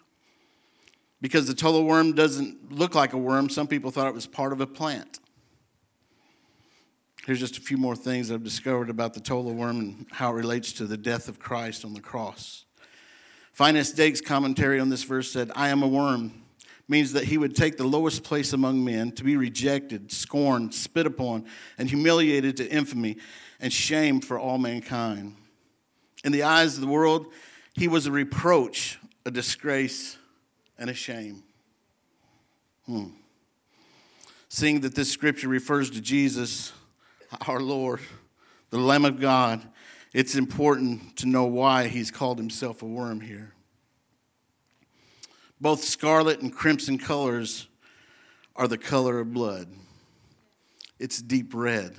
Because 1.21 1.47
the 1.47 1.55
tola 1.55 1.83
worm 1.83 2.13
doesn't 2.13 2.73
look 2.73 2.95
like 2.95 3.13
a 3.13 3.19
worm, 3.19 3.49
some 3.49 3.67
people 3.67 3.91
thought 3.91 4.07
it 4.07 4.15
was 4.15 4.27
part 4.27 4.53
of 4.53 4.61
a 4.61 4.67
plant. 4.67 5.19
Here's 7.27 7.41
just 7.41 7.59
a 7.59 7.61
few 7.61 7.77
more 7.77 7.97
things 7.97 8.31
I've 8.31 8.45
discovered 8.45 8.89
about 8.89 9.15
the 9.15 9.21
tola 9.21 9.53
worm 9.53 9.81
and 9.81 10.07
how 10.13 10.31
it 10.31 10.35
relates 10.35 10.73
to 10.75 10.87
the 10.87 10.97
death 10.97 11.29
of 11.29 11.39
Christ 11.39 11.85
on 11.85 11.93
the 11.93 12.01
cross. 12.01 12.65
Finis 13.53 13.93
Dake's 13.93 14.21
commentary 14.21 14.79
on 14.79 14.89
this 14.89 15.03
verse 15.03 15.31
said, 15.31 15.51
I 15.57 15.69
am 15.69 15.83
a 15.83 15.89
worm, 15.89 16.33
means 16.87 17.13
that 17.13 17.25
he 17.25 17.37
would 17.37 17.55
take 17.55 17.77
the 17.77 17.85
lowest 17.85 18.23
place 18.23 18.53
among 18.53 18.85
men, 18.85 19.13
to 19.13 19.25
be 19.25 19.37
rejected, 19.37 20.11
scorned, 20.13 20.73
spit 20.73 21.07
upon, 21.07 21.45
and 21.77 21.89
humiliated 21.89 22.57
to 22.59 22.71
infamy 22.71 23.19
and 23.61 23.73
shame 23.73 24.21
for 24.21 24.39
all 24.39 24.57
mankind. 24.57 25.35
In 26.25 26.33
the 26.33 26.45
eyes 26.45 26.77
of 26.77 26.81
the 26.81 26.87
world, 26.87 27.27
he 27.79 27.87
was 27.87 28.07
a 28.07 28.11
reproach, 28.11 28.99
a 29.25 29.31
disgrace, 29.31 30.19
and 30.79 30.91
a 30.91 30.95
shame. 30.95 31.45
Hmm. 32.87 33.11
Seeing 34.49 34.81
that 34.81 34.97
this 34.97 35.13
scripture 35.13 35.47
refers 35.47 35.89
to 35.91 36.01
Jesus, 36.01 36.73
our 37.47 37.61
Lord, 37.61 38.01
the 38.71 38.79
Lamb 38.79 39.05
of 39.05 39.21
God, 39.21 39.63
it's 40.13 40.35
important 40.35 41.17
to 41.19 41.27
know 41.27 41.45
why 41.45 41.87
he's 41.87 42.11
called 42.11 42.39
himself 42.39 42.83
a 42.83 42.87
worm 42.87 43.21
here. 43.21 43.53
Both 45.61 45.85
scarlet 45.85 46.41
and 46.41 46.53
crimson 46.53 46.99
colors 46.99 47.69
are 48.57 48.67
the 48.67 48.79
color 48.79 49.21
of 49.21 49.33
blood, 49.33 49.69
it's 50.99 51.23
deep 51.23 51.55
red. 51.55 51.95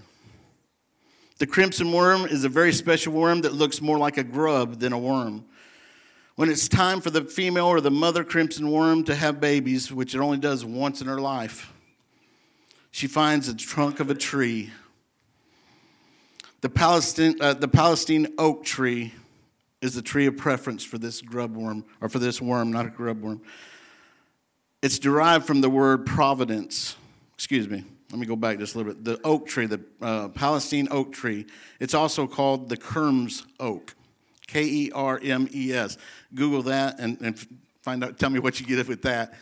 The 1.38 1.48
crimson 1.48 1.94
worm 1.94 2.26
is 2.26 2.44
a 2.44 2.50
very 2.50 2.74
special 2.74 3.14
worm 3.14 3.42
that 3.42 3.54
looks 3.54 3.80
more 3.80 3.98
like 3.98 4.18
a 4.18 4.26
grub 4.26 4.82
than 4.82 4.92
a 4.92 5.00
worm. 5.00 5.46
When 6.40 6.50
it's 6.50 6.70
time 6.70 7.02
for 7.02 7.10
the 7.10 7.26
female 7.26 7.66
or 7.66 7.82
the 7.82 7.92
mother 7.92 8.24
crimson 8.24 8.72
worm 8.72 9.04
to 9.04 9.14
have 9.14 9.42
babies, 9.42 9.92
which 9.92 10.16
it 10.16 10.20
only 10.20 10.38
does 10.38 10.64
once 10.64 11.02
in 11.02 11.08
her 11.08 11.20
life, 11.20 11.74
she 12.92 13.08
finds 13.08 13.48
the 13.48 13.54
trunk 13.54 14.00
of 14.00 14.10
a 14.10 14.16
tree 14.16 14.72
the 16.62 16.70
Palestine, 16.70 17.36
uh, 17.42 17.56
the 17.56 17.68
Palestine 17.68 18.28
oak 18.38 18.64
tree 18.64 19.14
is 19.82 19.96
the 19.96 20.02
tree 20.02 20.28
of 20.28 20.38
preference 20.38 20.82
for 20.82 20.98
this 20.98 21.22
grub 21.22 21.58
worm, 21.58 21.84
or 22.00 22.08
for 22.08 22.20
this 22.20 22.42
worm, 22.42 22.72
not 22.72 22.86
a 22.86 22.90
grub 22.90 23.22
worm. 23.22 23.42
It's 24.82 24.98
derived 24.98 25.46
from 25.46 25.60
the 25.60 25.70
word 25.70 26.06
providence. 26.06 26.96
Excuse 27.34 27.68
me. 27.68 27.84
Let 28.12 28.20
me 28.20 28.26
go 28.26 28.38
back 28.38 28.60
just 28.60 28.76
a 28.76 28.78
little 28.78 28.94
bit. 28.94 29.04
The 29.04 29.20
oak 29.26 29.46
tree, 29.46 29.66
the 29.66 29.82
uh, 30.02 30.30
Palestine 30.30 30.88
oak 30.90 31.12
tree, 31.12 31.48
it's 31.82 31.94
also 31.94 32.28
called 32.28 32.70
the 32.70 32.78
Kermes 32.78 33.46
oak. 33.60 33.94
K 34.50 34.64
E 34.64 34.92
R 34.94 35.20
M 35.24 35.48
E 35.54 35.74
S. 35.74 35.98
Google 36.34 36.64
that 36.64 37.00
and, 37.00 37.20
and 37.22 37.40
find 37.84 38.04
out, 38.04 38.18
tell 38.18 38.30
me 38.30 38.40
what 38.40 38.60
you 38.60 38.66
get 38.66 38.88
with 38.88 39.04
that. 39.04 39.34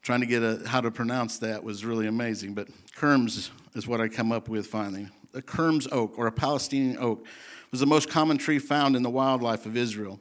Trying 0.00 0.20
to 0.20 0.26
get 0.26 0.42
a, 0.42 0.62
how 0.66 0.80
to 0.80 0.90
pronounce 0.90 1.38
that 1.38 1.62
was 1.62 1.84
really 1.84 2.06
amazing, 2.06 2.54
but 2.54 2.68
Kerms 2.96 3.50
is 3.74 3.86
what 3.86 4.00
I 4.00 4.08
come 4.08 4.32
up 4.32 4.48
with 4.48 4.66
finally. 4.66 5.08
A 5.34 5.40
Kerms 5.42 5.86
oak 5.92 6.18
or 6.18 6.26
a 6.26 6.32
Palestinian 6.32 6.98
oak 6.98 7.26
was 7.70 7.80
the 7.80 7.86
most 7.86 8.08
common 8.08 8.38
tree 8.38 8.58
found 8.58 8.96
in 8.96 9.02
the 9.02 9.10
wildlife 9.10 9.64
of 9.64 9.76
Israel. 9.76 10.18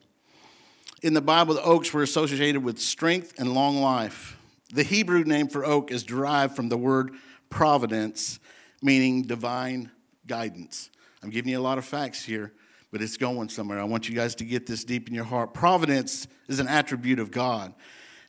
In 1.01 1.13
the 1.13 1.21
Bible, 1.21 1.55
the 1.55 1.63
oaks 1.63 1.91
were 1.93 2.03
associated 2.03 2.63
with 2.63 2.79
strength 2.79 3.39
and 3.39 3.53
long 3.53 3.77
life. 3.77 4.37
The 4.73 4.83
Hebrew 4.83 5.23
name 5.23 5.47
for 5.47 5.65
oak 5.65 5.89
is 5.89 6.03
derived 6.03 6.55
from 6.55 6.69
the 6.69 6.77
word 6.77 7.15
providence, 7.49 8.39
meaning 8.81 9.23
divine 9.23 9.89
guidance. 10.27 10.89
I'm 11.23 11.29
giving 11.29 11.51
you 11.51 11.59
a 11.59 11.61
lot 11.61 11.77
of 11.77 11.85
facts 11.85 12.23
here, 12.23 12.53
but 12.91 13.01
it's 13.01 13.17
going 13.17 13.49
somewhere. 13.49 13.79
I 13.79 13.85
want 13.85 14.09
you 14.09 14.15
guys 14.15 14.35
to 14.35 14.45
get 14.45 14.67
this 14.67 14.83
deep 14.83 15.07
in 15.07 15.15
your 15.15 15.23
heart. 15.23 15.53
Providence 15.53 16.27
is 16.47 16.59
an 16.59 16.67
attribute 16.67 17.19
of 17.19 17.31
God 17.31 17.73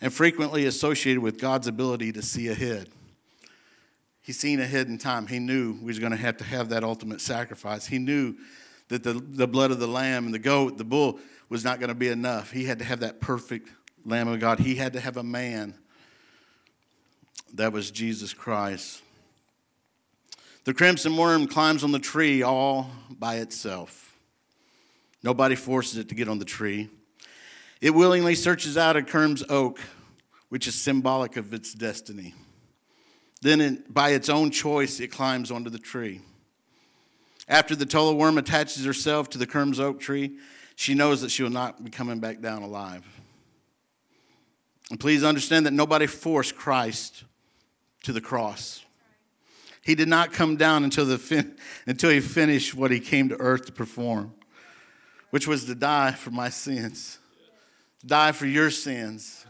and 0.00 0.12
frequently 0.12 0.66
associated 0.66 1.20
with 1.20 1.40
God's 1.40 1.66
ability 1.66 2.12
to 2.12 2.22
see 2.22 2.48
ahead. 2.48 2.88
He's 4.20 4.38
seen 4.38 4.60
ahead 4.60 4.86
in 4.86 4.98
time. 4.98 5.26
He 5.26 5.40
knew 5.40 5.72
we 5.80 5.86
was 5.86 5.98
going 5.98 6.12
to 6.12 6.18
have 6.18 6.36
to 6.38 6.44
have 6.44 6.68
that 6.68 6.84
ultimate 6.84 7.20
sacrifice. 7.20 7.86
He 7.86 7.98
knew 7.98 8.36
that 8.88 9.02
the, 9.02 9.14
the 9.14 9.48
blood 9.48 9.72
of 9.72 9.80
the 9.80 9.88
lamb 9.88 10.26
and 10.26 10.34
the 10.34 10.38
goat, 10.38 10.78
the 10.78 10.84
bull, 10.84 11.18
was 11.48 11.64
not 11.64 11.80
going 11.80 11.88
to 11.88 11.94
be 11.94 12.08
enough. 12.08 12.52
He 12.52 12.64
had 12.64 12.78
to 12.78 12.84
have 12.84 13.00
that 13.00 13.20
perfect 13.20 13.68
Lamb 14.04 14.28
of 14.28 14.40
God. 14.40 14.58
He 14.58 14.74
had 14.74 14.94
to 14.94 15.00
have 15.00 15.16
a 15.16 15.22
man. 15.22 15.74
That 17.54 17.72
was 17.72 17.90
Jesus 17.90 18.32
Christ. 18.32 19.02
The 20.64 20.74
crimson 20.74 21.16
worm 21.16 21.46
climbs 21.46 21.84
on 21.84 21.92
the 21.92 21.98
tree 21.98 22.42
all 22.42 22.90
by 23.10 23.36
itself. 23.36 24.11
Nobody 25.22 25.54
forces 25.54 25.98
it 25.98 26.08
to 26.08 26.14
get 26.14 26.28
on 26.28 26.38
the 26.38 26.44
tree. 26.44 26.88
It 27.80 27.90
willingly 27.90 28.34
searches 28.34 28.76
out 28.76 28.96
a 28.96 29.02
Kermes 29.02 29.42
oak, 29.48 29.80
which 30.48 30.66
is 30.66 30.74
symbolic 30.74 31.36
of 31.36 31.52
its 31.52 31.72
destiny. 31.74 32.34
Then, 33.40 33.60
it, 33.60 33.92
by 33.92 34.10
its 34.10 34.28
own 34.28 34.50
choice, 34.50 35.00
it 35.00 35.08
climbs 35.08 35.50
onto 35.50 35.68
the 35.68 35.78
tree. 35.78 36.20
After 37.48 37.74
the 37.74 37.86
Tola 37.86 38.14
worm 38.14 38.38
attaches 38.38 38.84
herself 38.84 39.28
to 39.30 39.38
the 39.38 39.46
Kermes 39.46 39.80
oak 39.80 39.98
tree, 39.98 40.38
she 40.76 40.94
knows 40.94 41.20
that 41.22 41.30
she 41.30 41.42
will 41.42 41.50
not 41.50 41.82
be 41.84 41.90
coming 41.90 42.20
back 42.20 42.40
down 42.40 42.62
alive. 42.62 43.04
And 44.90 45.00
please 45.00 45.24
understand 45.24 45.66
that 45.66 45.72
nobody 45.72 46.06
forced 46.06 46.54
Christ 46.54 47.24
to 48.04 48.12
the 48.12 48.20
cross. 48.20 48.84
He 49.82 49.94
did 49.94 50.08
not 50.08 50.32
come 50.32 50.56
down 50.56 50.84
until, 50.84 51.04
the 51.04 51.18
fin- 51.18 51.56
until 51.86 52.10
he 52.10 52.20
finished 52.20 52.74
what 52.74 52.90
he 52.90 53.00
came 53.00 53.28
to 53.28 53.36
earth 53.40 53.66
to 53.66 53.72
perform, 53.72 54.34
which 55.32 55.48
was 55.48 55.64
to 55.64 55.74
die 55.74 56.12
for 56.12 56.30
my 56.30 56.50
sins, 56.50 57.18
die 58.04 58.32
for 58.32 58.44
your 58.44 58.70
sins. 58.70 59.46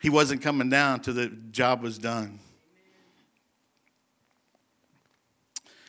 He 0.00 0.08
wasn't 0.08 0.40
coming 0.40 0.70
down 0.70 1.00
till 1.00 1.12
the 1.12 1.28
job 1.28 1.82
was 1.82 1.98
done. 1.98 2.38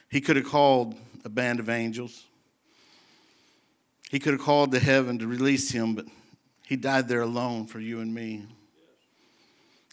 He 0.09 0.19
could 0.19 0.35
have 0.35 0.45
called 0.45 0.93
a 1.23 1.29
band 1.29 1.61
of 1.61 1.69
angels. 1.69 2.25
He 4.11 4.19
could 4.19 4.33
have 4.33 4.41
called 4.41 4.73
to 4.73 4.79
heaven 4.81 5.19
to 5.19 5.27
release 5.27 5.71
him, 5.71 5.95
but 5.95 6.05
he 6.67 6.75
died 6.75 7.07
there 7.07 7.21
alone 7.21 7.67
for 7.67 7.79
you 7.79 8.01
and 8.01 8.13
me. 8.13 8.43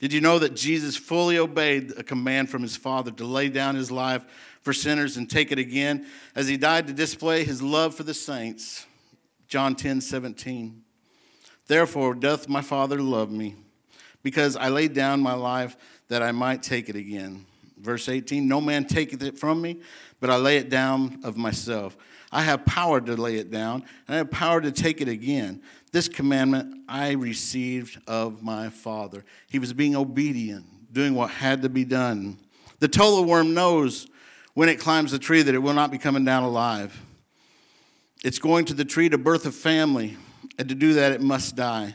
Did 0.00 0.12
you 0.12 0.20
know 0.20 0.40
that 0.40 0.56
Jesus 0.56 0.96
fully 0.96 1.38
obeyed 1.38 1.92
a 1.96 2.02
command 2.02 2.50
from 2.50 2.62
his 2.62 2.76
Father 2.76 3.12
to 3.12 3.24
lay 3.24 3.48
down 3.48 3.76
his 3.76 3.92
life 3.92 4.24
for 4.62 4.72
sinners 4.72 5.16
and 5.16 5.28
take 5.28 5.52
it 5.52 5.58
again 5.58 6.06
as 6.34 6.48
he 6.48 6.56
died 6.56 6.86
to 6.86 6.92
display 6.92 7.44
his 7.44 7.60
love 7.60 7.94
for 7.94 8.02
the 8.02 8.14
saints? 8.14 8.86
John 9.48 9.74
10 9.74 10.00
17. 10.00 10.82
Therefore 11.66 12.14
doth 12.14 12.48
my 12.48 12.62
Father 12.62 13.00
love 13.00 13.30
me, 13.30 13.56
because 14.22 14.56
I 14.56 14.68
laid 14.68 14.94
down 14.94 15.20
my 15.20 15.34
life 15.34 15.76
that 16.08 16.22
I 16.22 16.32
might 16.32 16.62
take 16.62 16.88
it 16.88 16.96
again. 16.96 17.46
Verse 17.78 18.08
18 18.08 18.46
No 18.46 18.60
man 18.60 18.86
taketh 18.86 19.22
it 19.22 19.38
from 19.38 19.60
me, 19.60 19.80
but 20.20 20.30
I 20.30 20.36
lay 20.36 20.56
it 20.56 20.70
down 20.70 21.20
of 21.24 21.36
myself. 21.36 21.96
I 22.30 22.42
have 22.42 22.64
power 22.64 23.00
to 23.00 23.14
lay 23.14 23.36
it 23.36 23.50
down, 23.50 23.84
and 24.06 24.14
I 24.14 24.16
have 24.18 24.30
power 24.30 24.60
to 24.60 24.72
take 24.72 25.00
it 25.00 25.08
again. 25.08 25.60
This 25.92 26.08
commandment 26.08 26.84
I 26.88 27.12
received 27.12 28.00
of 28.08 28.42
my 28.42 28.70
Father. 28.70 29.24
He 29.50 29.58
was 29.58 29.74
being 29.74 29.94
obedient, 29.94 30.92
doing 30.92 31.14
what 31.14 31.30
had 31.30 31.60
to 31.62 31.68
be 31.68 31.84
done. 31.84 32.38
The 32.78 32.88
tola 32.88 33.22
worm 33.22 33.52
knows 33.52 34.06
when 34.54 34.68
it 34.68 34.78
climbs 34.78 35.12
the 35.12 35.18
tree 35.18 35.42
that 35.42 35.54
it 35.54 35.58
will 35.58 35.74
not 35.74 35.90
be 35.90 35.98
coming 35.98 36.24
down 36.24 36.42
alive. 36.42 37.00
It's 38.24 38.38
going 38.38 38.64
to 38.66 38.74
the 38.74 38.84
tree 38.84 39.08
to 39.08 39.18
birth 39.18 39.46
a 39.46 39.52
family, 39.52 40.16
and 40.58 40.68
to 40.68 40.74
do 40.74 40.94
that, 40.94 41.12
it 41.12 41.20
must 41.20 41.56
die. 41.56 41.94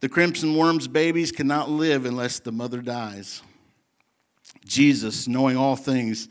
The 0.00 0.08
crimson 0.08 0.54
worm's 0.54 0.86
babies 0.88 1.32
cannot 1.32 1.70
live 1.70 2.04
unless 2.04 2.38
the 2.38 2.52
mother 2.52 2.82
dies. 2.82 3.42
Jesus, 4.64 5.26
knowing 5.26 5.56
all 5.56 5.76
things, 5.76 6.28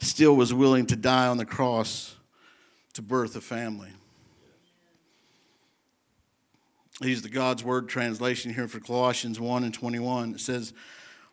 still 0.00 0.36
was 0.36 0.54
willing 0.54 0.86
to 0.86 0.96
die 0.96 1.26
on 1.26 1.36
the 1.36 1.44
cross 1.44 2.16
to 2.94 3.02
birth 3.02 3.34
a 3.36 3.40
family. 3.40 3.90
I 7.02 7.06
use 7.06 7.22
the 7.22 7.28
God's 7.28 7.64
Word 7.64 7.88
translation 7.88 8.54
here 8.54 8.68
for 8.68 8.78
Colossians 8.78 9.40
1 9.40 9.64
and 9.64 9.74
21. 9.74 10.34
It 10.34 10.40
says, 10.40 10.72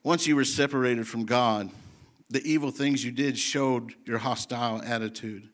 Once 0.03 0.25
you 0.25 0.35
were 0.35 0.45
separated 0.45 1.07
from 1.07 1.25
God, 1.25 1.69
the 2.29 2.43
evil 2.43 2.71
things 2.71 3.03
you 3.03 3.11
did 3.11 3.37
showed 3.37 3.93
your 4.05 4.19
hostile 4.19 4.81
attitude. 4.83 5.49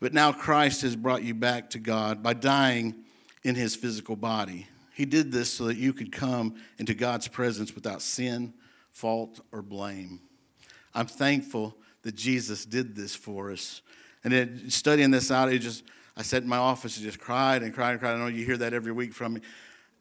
But 0.00 0.12
now 0.12 0.32
Christ 0.32 0.82
has 0.82 0.94
brought 0.94 1.24
you 1.24 1.34
back 1.34 1.70
to 1.70 1.78
God 1.78 2.22
by 2.22 2.34
dying 2.34 2.94
in 3.42 3.54
his 3.54 3.74
physical 3.74 4.16
body. 4.16 4.68
He 4.94 5.04
did 5.04 5.32
this 5.32 5.52
so 5.52 5.64
that 5.64 5.76
you 5.76 5.92
could 5.92 6.12
come 6.12 6.56
into 6.78 6.94
God's 6.94 7.28
presence 7.28 7.74
without 7.74 8.02
sin, 8.02 8.54
fault, 8.90 9.40
or 9.52 9.62
blame. 9.62 10.20
I'm 10.94 11.06
thankful 11.06 11.76
that 12.02 12.14
Jesus 12.14 12.64
did 12.64 12.94
this 12.96 13.14
for 13.14 13.50
us. 13.50 13.82
And 14.24 14.32
it, 14.32 14.72
studying 14.72 15.10
this 15.10 15.30
out, 15.30 15.52
it 15.52 15.58
just 15.58 15.84
I 16.16 16.22
sat 16.22 16.42
in 16.42 16.48
my 16.48 16.56
office 16.56 16.96
and 16.96 17.06
just 17.06 17.20
cried 17.20 17.62
and 17.62 17.72
cried 17.72 17.92
and 17.92 18.00
cried. 18.00 18.14
I 18.14 18.18
know 18.18 18.26
you 18.26 18.44
hear 18.44 18.56
that 18.56 18.74
every 18.74 18.90
week 18.90 19.12
from 19.12 19.34
me. 19.34 19.40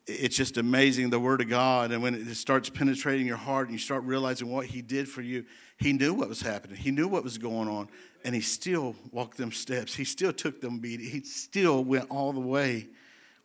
It's 0.07 0.35
just 0.35 0.57
amazing 0.57 1.11
the 1.11 1.19
Word 1.19 1.41
of 1.41 1.49
God. 1.49 1.91
And 1.91 2.01
when 2.01 2.15
it 2.15 2.33
starts 2.35 2.69
penetrating 2.69 3.27
your 3.27 3.37
heart 3.37 3.67
and 3.67 3.73
you 3.73 3.79
start 3.79 4.03
realizing 4.03 4.49
what 4.49 4.65
He 4.65 4.81
did 4.81 5.07
for 5.07 5.21
you, 5.21 5.45
He 5.77 5.93
knew 5.93 6.13
what 6.13 6.27
was 6.27 6.41
happening. 6.41 6.77
He 6.77 6.91
knew 6.91 7.07
what 7.07 7.23
was 7.23 7.37
going 7.37 7.67
on. 7.67 7.87
And 8.25 8.33
He 8.33 8.41
still 8.41 8.95
walked 9.11 9.37
them 9.37 9.51
steps. 9.51 9.95
He 9.95 10.03
still 10.03 10.33
took 10.33 10.59
them 10.61 10.79
beat. 10.79 10.99
He 10.99 11.21
still 11.21 11.83
went 11.83 12.09
all 12.09 12.33
the 12.33 12.39
way 12.39 12.87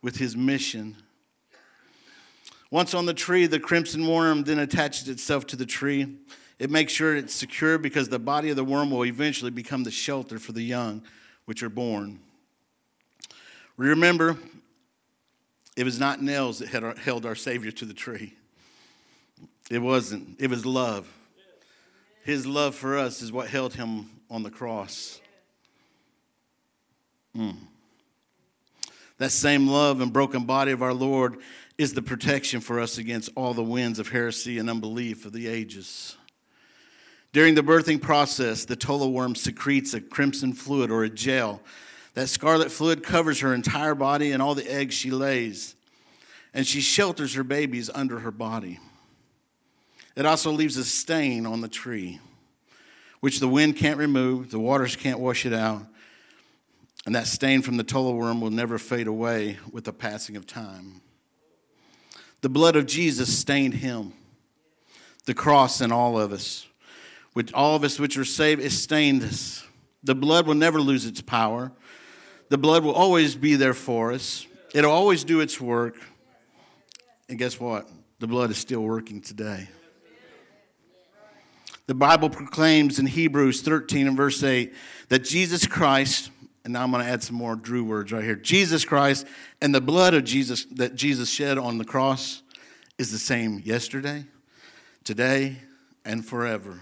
with 0.01 0.17
His 0.17 0.35
mission. 0.35 0.95
Once 2.71 2.95
on 2.95 3.05
the 3.05 3.13
tree, 3.13 3.45
the 3.45 3.59
crimson 3.59 4.07
worm 4.07 4.43
then 4.43 4.57
attaches 4.57 5.07
itself 5.07 5.45
to 5.45 5.55
the 5.55 5.65
tree. 5.65 6.17
It 6.57 6.71
makes 6.71 6.91
sure 6.91 7.15
it's 7.15 7.33
secure 7.33 7.77
because 7.77 8.09
the 8.09 8.19
body 8.19 8.49
of 8.49 8.55
the 8.55 8.63
worm 8.63 8.89
will 8.89 9.05
eventually 9.05 9.51
become 9.51 9.83
the 9.83 9.91
shelter 9.91 10.39
for 10.39 10.53
the 10.53 10.63
young 10.63 11.03
which 11.45 11.61
are 11.61 11.69
born. 11.69 12.19
Remember, 13.77 14.37
it 15.75 15.83
was 15.83 15.99
not 15.99 16.21
nails 16.21 16.59
that 16.59 16.97
held 16.97 17.25
our 17.25 17.35
Savior 17.35 17.71
to 17.71 17.85
the 17.85 17.93
tree. 17.93 18.33
It 19.69 19.79
wasn't. 19.79 20.39
It 20.39 20.49
was 20.49 20.65
love. 20.65 21.07
His 22.23 22.45
love 22.47 22.73
for 22.73 22.97
us 22.97 23.21
is 23.21 23.31
what 23.31 23.49
held 23.49 23.73
him 23.73 24.09
on 24.29 24.43
the 24.43 24.49
cross. 24.49 25.19
Mm. 27.35 27.55
That 29.17 29.31
same 29.31 29.67
love 29.67 30.01
and 30.01 30.11
broken 30.11 30.45
body 30.45 30.71
of 30.71 30.81
our 30.81 30.93
Lord 30.93 31.37
is 31.77 31.93
the 31.93 32.01
protection 32.01 32.61
for 32.61 32.79
us 32.79 32.97
against 32.97 33.29
all 33.35 33.53
the 33.53 33.63
winds 33.63 33.99
of 33.99 34.09
heresy 34.09 34.57
and 34.57 34.69
unbelief 34.69 35.25
of 35.25 35.33
the 35.33 35.47
ages. 35.47 36.15
During 37.33 37.55
the 37.55 37.63
birthing 37.63 38.01
process, 38.01 38.63
the 38.65 38.75
tola 38.75 39.09
worm 39.09 39.35
secretes 39.35 39.93
a 39.93 39.99
crimson 39.99 40.53
fluid 40.53 40.91
or 40.91 41.03
a 41.03 41.09
gel. 41.09 41.61
That 42.13 42.29
scarlet 42.29 42.71
fluid 42.71 43.03
covers 43.03 43.39
her 43.39 43.53
entire 43.53 43.95
body 43.95 44.31
and 44.31 44.41
all 44.41 44.55
the 44.55 44.71
eggs 44.71 44.93
she 44.93 45.11
lays, 45.11 45.75
and 46.53 46.65
she 46.65 46.79
shelters 46.79 47.33
her 47.33 47.43
babies 47.43 47.89
under 47.93 48.19
her 48.19 48.31
body. 48.31 48.79
It 50.15 50.25
also 50.25 50.51
leaves 50.51 50.77
a 50.77 50.83
stain 50.83 51.45
on 51.45 51.61
the 51.61 51.67
tree, 51.67 52.19
which 53.19 53.39
the 53.39 53.47
wind 53.47 53.77
can't 53.77 53.97
remove, 53.97 54.51
the 54.51 54.59
waters 54.59 54.95
can't 54.95 55.19
wash 55.19 55.45
it 55.45 55.53
out, 55.53 55.85
and 57.05 57.15
that 57.15 57.27
stain 57.27 57.61
from 57.61 57.77
the 57.77 57.83
tola 57.83 58.13
worm 58.13 58.39
will 58.41 58.51
never 58.51 58.77
fade 58.77 59.07
away 59.07 59.57
with 59.71 59.85
the 59.85 59.93
passing 59.93 60.35
of 60.37 60.45
time. 60.45 61.01
The 62.41 62.49
blood 62.49 62.75
of 62.75 62.85
Jesus 62.85 63.37
stained 63.37 63.75
him, 63.75 64.13
the 65.25 65.33
cross 65.33 65.81
and 65.81 65.91
all 65.91 66.19
of 66.19 66.31
us 66.31 66.67
which 67.33 67.51
all 67.53 67.75
of 67.75 67.83
us 67.83 67.99
which 67.99 68.17
are 68.17 68.25
saved 68.25 68.61
is 68.61 68.79
stained 68.79 69.23
us. 69.23 69.65
The 70.03 70.15
blood 70.15 70.47
will 70.47 70.55
never 70.55 70.79
lose 70.79 71.05
its 71.05 71.21
power. 71.21 71.71
The 72.49 72.57
blood 72.57 72.83
will 72.83 72.93
always 72.93 73.35
be 73.35 73.55
there 73.55 73.73
for 73.73 74.11
us, 74.11 74.45
it'll 74.73 74.91
always 74.91 75.23
do 75.23 75.41
its 75.41 75.59
work. 75.59 75.95
And 77.29 77.39
guess 77.39 77.59
what? 77.59 77.89
The 78.19 78.27
blood 78.27 78.51
is 78.51 78.57
still 78.57 78.81
working 78.81 79.21
today. 79.21 79.69
The 81.85 81.93
Bible 81.93 82.29
proclaims 82.29 82.97
in 82.97 83.05
Hebrews 83.05 83.61
13 83.61 84.07
and 84.07 84.15
verse 84.15 84.41
8 84.41 84.73
that 85.09 85.25
Jesus 85.25 85.67
Christ, 85.67 86.31
and 86.63 86.71
now 86.71 86.83
I'm 86.83 86.91
going 86.91 87.03
to 87.03 87.09
add 87.09 87.21
some 87.21 87.35
more 87.35 87.57
Drew 87.57 87.83
words 87.83 88.13
right 88.13 88.23
here. 88.23 88.35
Jesus 88.35 88.85
Christ 88.85 89.27
and 89.61 89.75
the 89.75 89.81
blood 89.81 90.13
of 90.13 90.23
Jesus 90.23 90.63
that 90.71 90.95
Jesus 90.95 91.29
shed 91.29 91.57
on 91.57 91.77
the 91.77 91.83
cross 91.83 92.41
is 92.97 93.11
the 93.11 93.19
same 93.19 93.61
yesterday, 93.65 94.25
today, 95.03 95.57
and 96.05 96.25
forever. 96.25 96.79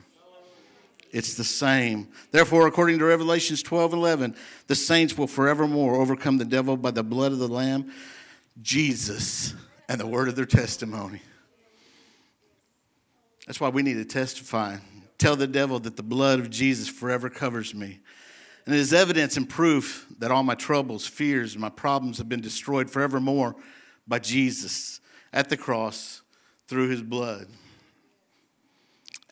It's 1.12 1.34
the 1.34 1.44
same. 1.44 2.08
Therefore, 2.30 2.68
according 2.68 3.00
to 3.00 3.06
Revelations 3.06 3.64
12 3.64 3.94
11, 3.94 4.36
the 4.68 4.76
saints 4.76 5.18
will 5.18 5.28
forevermore 5.28 5.96
overcome 5.96 6.38
the 6.38 6.46
devil 6.46 6.78
by 6.78 6.92
the 6.92 7.04
blood 7.04 7.32
of 7.32 7.40
the 7.40 7.48
Lamb, 7.48 7.92
Jesus, 8.62 9.56
and 9.90 10.00
the 10.00 10.08
word 10.08 10.30
of 10.30 10.36
their 10.36 10.46
testimony. 10.46 11.22
That's 13.52 13.60
why 13.60 13.68
we 13.68 13.84
need 13.84 13.96
to 13.96 14.06
testify. 14.06 14.78
Tell 15.18 15.36
the 15.36 15.46
devil 15.46 15.78
that 15.80 15.98
the 15.98 16.04
blood 16.04 16.40
of 16.40 16.50
Jesus 16.50 16.88
forever 16.88 17.30
covers 17.30 17.76
me. 17.76 18.00
And 18.66 18.74
it 18.74 18.78
is 18.78 18.94
evidence 18.94 19.36
and 19.36 19.50
proof 19.50 20.08
that 20.20 20.32
all 20.32 20.42
my 20.42 20.56
troubles, 20.56 21.06
fears, 21.06 21.52
and 21.52 21.62
my 21.62 21.68
problems 21.68 22.18
have 22.20 22.30
been 22.30 22.40
destroyed 22.40 22.90
forevermore 22.90 23.58
by 24.08 24.20
Jesus 24.20 25.02
at 25.34 25.50
the 25.50 25.58
cross 25.58 26.22
through 26.70 26.88
his 26.92 27.02
blood. 27.02 27.48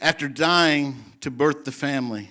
After 0.01 0.27
dying 0.27 0.97
to 1.21 1.31
birth 1.31 1.63
the 1.63 1.71
family, 1.71 2.29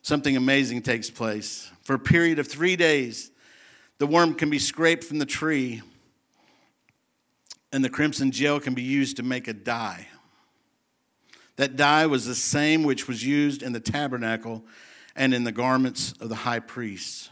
something 0.00 0.34
amazing 0.34 0.80
takes 0.80 1.10
place. 1.10 1.70
For 1.82 1.92
a 1.92 1.98
period 1.98 2.38
of 2.38 2.48
three 2.48 2.76
days, 2.76 3.30
the 3.98 4.06
worm 4.06 4.32
can 4.32 4.48
be 4.48 4.58
scraped 4.58 5.04
from 5.04 5.18
the 5.18 5.26
tree, 5.26 5.82
and 7.70 7.84
the 7.84 7.90
crimson 7.90 8.30
gel 8.30 8.60
can 8.60 8.72
be 8.72 8.82
used 8.82 9.18
to 9.18 9.22
make 9.22 9.46
a 9.46 9.52
dye. 9.52 10.08
That 11.56 11.76
dye 11.76 12.06
was 12.06 12.26
the 12.26 12.34
same 12.34 12.82
which 12.82 13.06
was 13.06 13.24
used 13.24 13.62
in 13.62 13.72
the 13.72 13.80
tabernacle 13.80 14.64
and 15.14 15.32
in 15.32 15.44
the 15.44 15.52
garments 15.52 16.12
of 16.20 16.28
the 16.28 16.34
high 16.34 16.58
priests. 16.58 17.30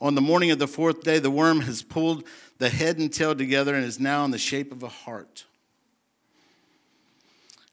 On 0.00 0.14
the 0.14 0.20
morning 0.20 0.50
of 0.50 0.58
the 0.58 0.68
fourth 0.68 1.02
day, 1.02 1.18
the 1.18 1.30
worm 1.30 1.60
has 1.62 1.82
pulled 1.82 2.24
the 2.58 2.68
head 2.68 2.98
and 2.98 3.12
tail 3.12 3.34
together 3.34 3.74
and 3.74 3.84
is 3.84 4.00
now 4.00 4.24
in 4.24 4.30
the 4.30 4.38
shape 4.38 4.72
of 4.72 4.82
a 4.82 4.88
heart. 4.88 5.44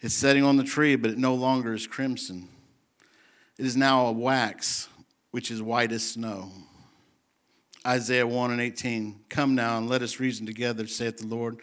It's 0.01 0.13
setting 0.13 0.43
on 0.43 0.57
the 0.57 0.63
tree, 0.63 0.95
but 0.95 1.11
it 1.11 1.17
no 1.17 1.33
longer 1.33 1.73
is 1.73 1.87
crimson. 1.87 2.49
It 3.57 3.65
is 3.65 3.77
now 3.77 4.07
a 4.07 4.11
wax, 4.11 4.89
which 5.31 5.49
is 5.51 5.61
white 5.61 5.91
as 5.91 6.05
snow. 6.05 6.51
Isaiah 7.85 8.27
1 8.27 8.51
and 8.51 8.61
18. 8.61 9.21
Come 9.29 9.55
now 9.55 9.77
and 9.77 9.89
let 9.89 10.01
us 10.01 10.19
reason 10.19 10.45
together, 10.45 10.87
saith 10.87 11.17
the 11.17 11.27
Lord. 11.27 11.59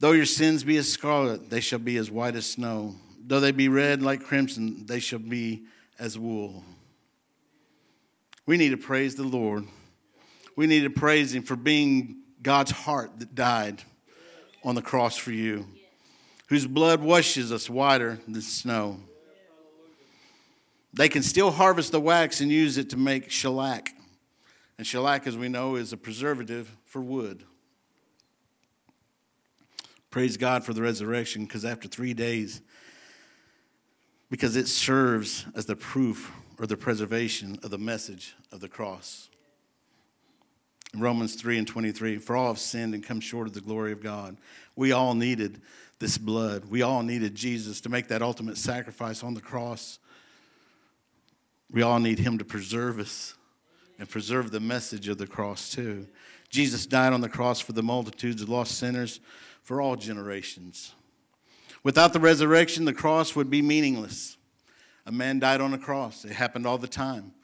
Though 0.00 0.12
your 0.12 0.26
sins 0.26 0.64
be 0.64 0.76
as 0.76 0.90
scarlet, 0.90 1.50
they 1.50 1.60
shall 1.60 1.78
be 1.78 1.96
as 1.96 2.10
white 2.10 2.36
as 2.36 2.46
snow. 2.46 2.94
Though 3.26 3.40
they 3.40 3.52
be 3.52 3.68
red 3.68 4.02
like 4.02 4.22
crimson, 4.22 4.86
they 4.86 5.00
shall 5.00 5.18
be 5.18 5.64
as 5.98 6.18
wool. 6.18 6.64
We 8.46 8.56
need 8.56 8.70
to 8.70 8.76
praise 8.76 9.16
the 9.16 9.24
Lord. 9.24 9.66
We 10.56 10.66
need 10.66 10.84
to 10.84 10.90
praise 10.90 11.34
Him 11.34 11.42
for 11.42 11.56
being 11.56 12.22
God's 12.42 12.70
heart 12.70 13.18
that 13.18 13.34
died 13.34 13.82
on 14.64 14.74
the 14.74 14.82
cross 14.82 15.16
for 15.16 15.32
you 15.32 15.66
whose 16.48 16.66
blood 16.66 17.00
washes 17.00 17.52
us 17.52 17.68
whiter 17.70 18.18
than 18.26 18.40
snow. 18.40 18.98
They 20.94 21.08
can 21.08 21.22
still 21.22 21.50
harvest 21.50 21.92
the 21.92 22.00
wax 22.00 22.40
and 22.40 22.50
use 22.50 22.78
it 22.78 22.90
to 22.90 22.96
make 22.96 23.30
shellac. 23.30 23.90
And 24.78 24.86
shellac, 24.86 25.26
as 25.26 25.36
we 25.36 25.48
know, 25.48 25.76
is 25.76 25.92
a 25.92 25.96
preservative 25.96 26.74
for 26.84 27.00
wood. 27.00 27.44
Praise 30.10 30.36
God 30.36 30.64
for 30.64 30.72
the 30.72 30.82
resurrection 30.82 31.44
because 31.44 31.64
after 31.64 31.86
three 31.86 32.14
days, 32.14 32.62
because 34.30 34.56
it 34.56 34.68
serves 34.68 35.46
as 35.54 35.66
the 35.66 35.76
proof 35.76 36.32
or 36.58 36.66
the 36.66 36.76
preservation 36.76 37.58
of 37.62 37.70
the 37.70 37.78
message 37.78 38.34
of 38.50 38.60
the 38.60 38.68
cross. 38.68 39.28
In 40.94 41.00
Romans 41.00 41.34
3 41.34 41.58
and 41.58 41.66
23, 41.66 42.18
for 42.18 42.36
all 42.36 42.48
have 42.48 42.58
sinned 42.58 42.94
and 42.94 43.04
come 43.04 43.20
short 43.20 43.46
of 43.46 43.52
the 43.52 43.60
glory 43.60 43.92
of 43.92 44.02
God. 44.02 44.38
We 44.74 44.92
all 44.92 45.14
needed 45.14 45.60
this 45.98 46.16
blood. 46.16 46.64
We 46.66 46.82
all 46.82 47.02
needed 47.02 47.34
Jesus 47.34 47.80
to 47.82 47.88
make 47.88 48.08
that 48.08 48.22
ultimate 48.22 48.56
sacrifice 48.56 49.22
on 49.22 49.34
the 49.34 49.40
cross. 49.40 49.98
We 51.70 51.82
all 51.82 51.98
need 51.98 52.18
him 52.18 52.38
to 52.38 52.44
preserve 52.44 52.98
us 52.98 53.34
and 53.98 54.08
preserve 54.08 54.50
the 54.50 54.60
message 54.60 55.08
of 55.08 55.18
the 55.18 55.26
cross, 55.26 55.70
too. 55.70 56.06
Jesus 56.48 56.86
died 56.86 57.12
on 57.12 57.20
the 57.20 57.28
cross 57.28 57.60
for 57.60 57.72
the 57.72 57.82
multitudes 57.82 58.40
of 58.40 58.48
lost 58.48 58.78
sinners 58.78 59.20
for 59.68 59.82
all 59.82 59.96
generations. 59.96 60.94
Without 61.82 62.14
the 62.14 62.18
resurrection, 62.18 62.86
the 62.86 62.92
cross 62.94 63.36
would 63.36 63.50
be 63.50 63.60
meaningless. 63.60 64.38
A 65.04 65.12
man 65.12 65.40
died 65.40 65.60
on 65.60 65.74
a 65.74 65.78
cross, 65.78 66.24
it 66.24 66.32
happened 66.32 66.66
all 66.66 66.78
the 66.78 66.88
time. 66.88 67.34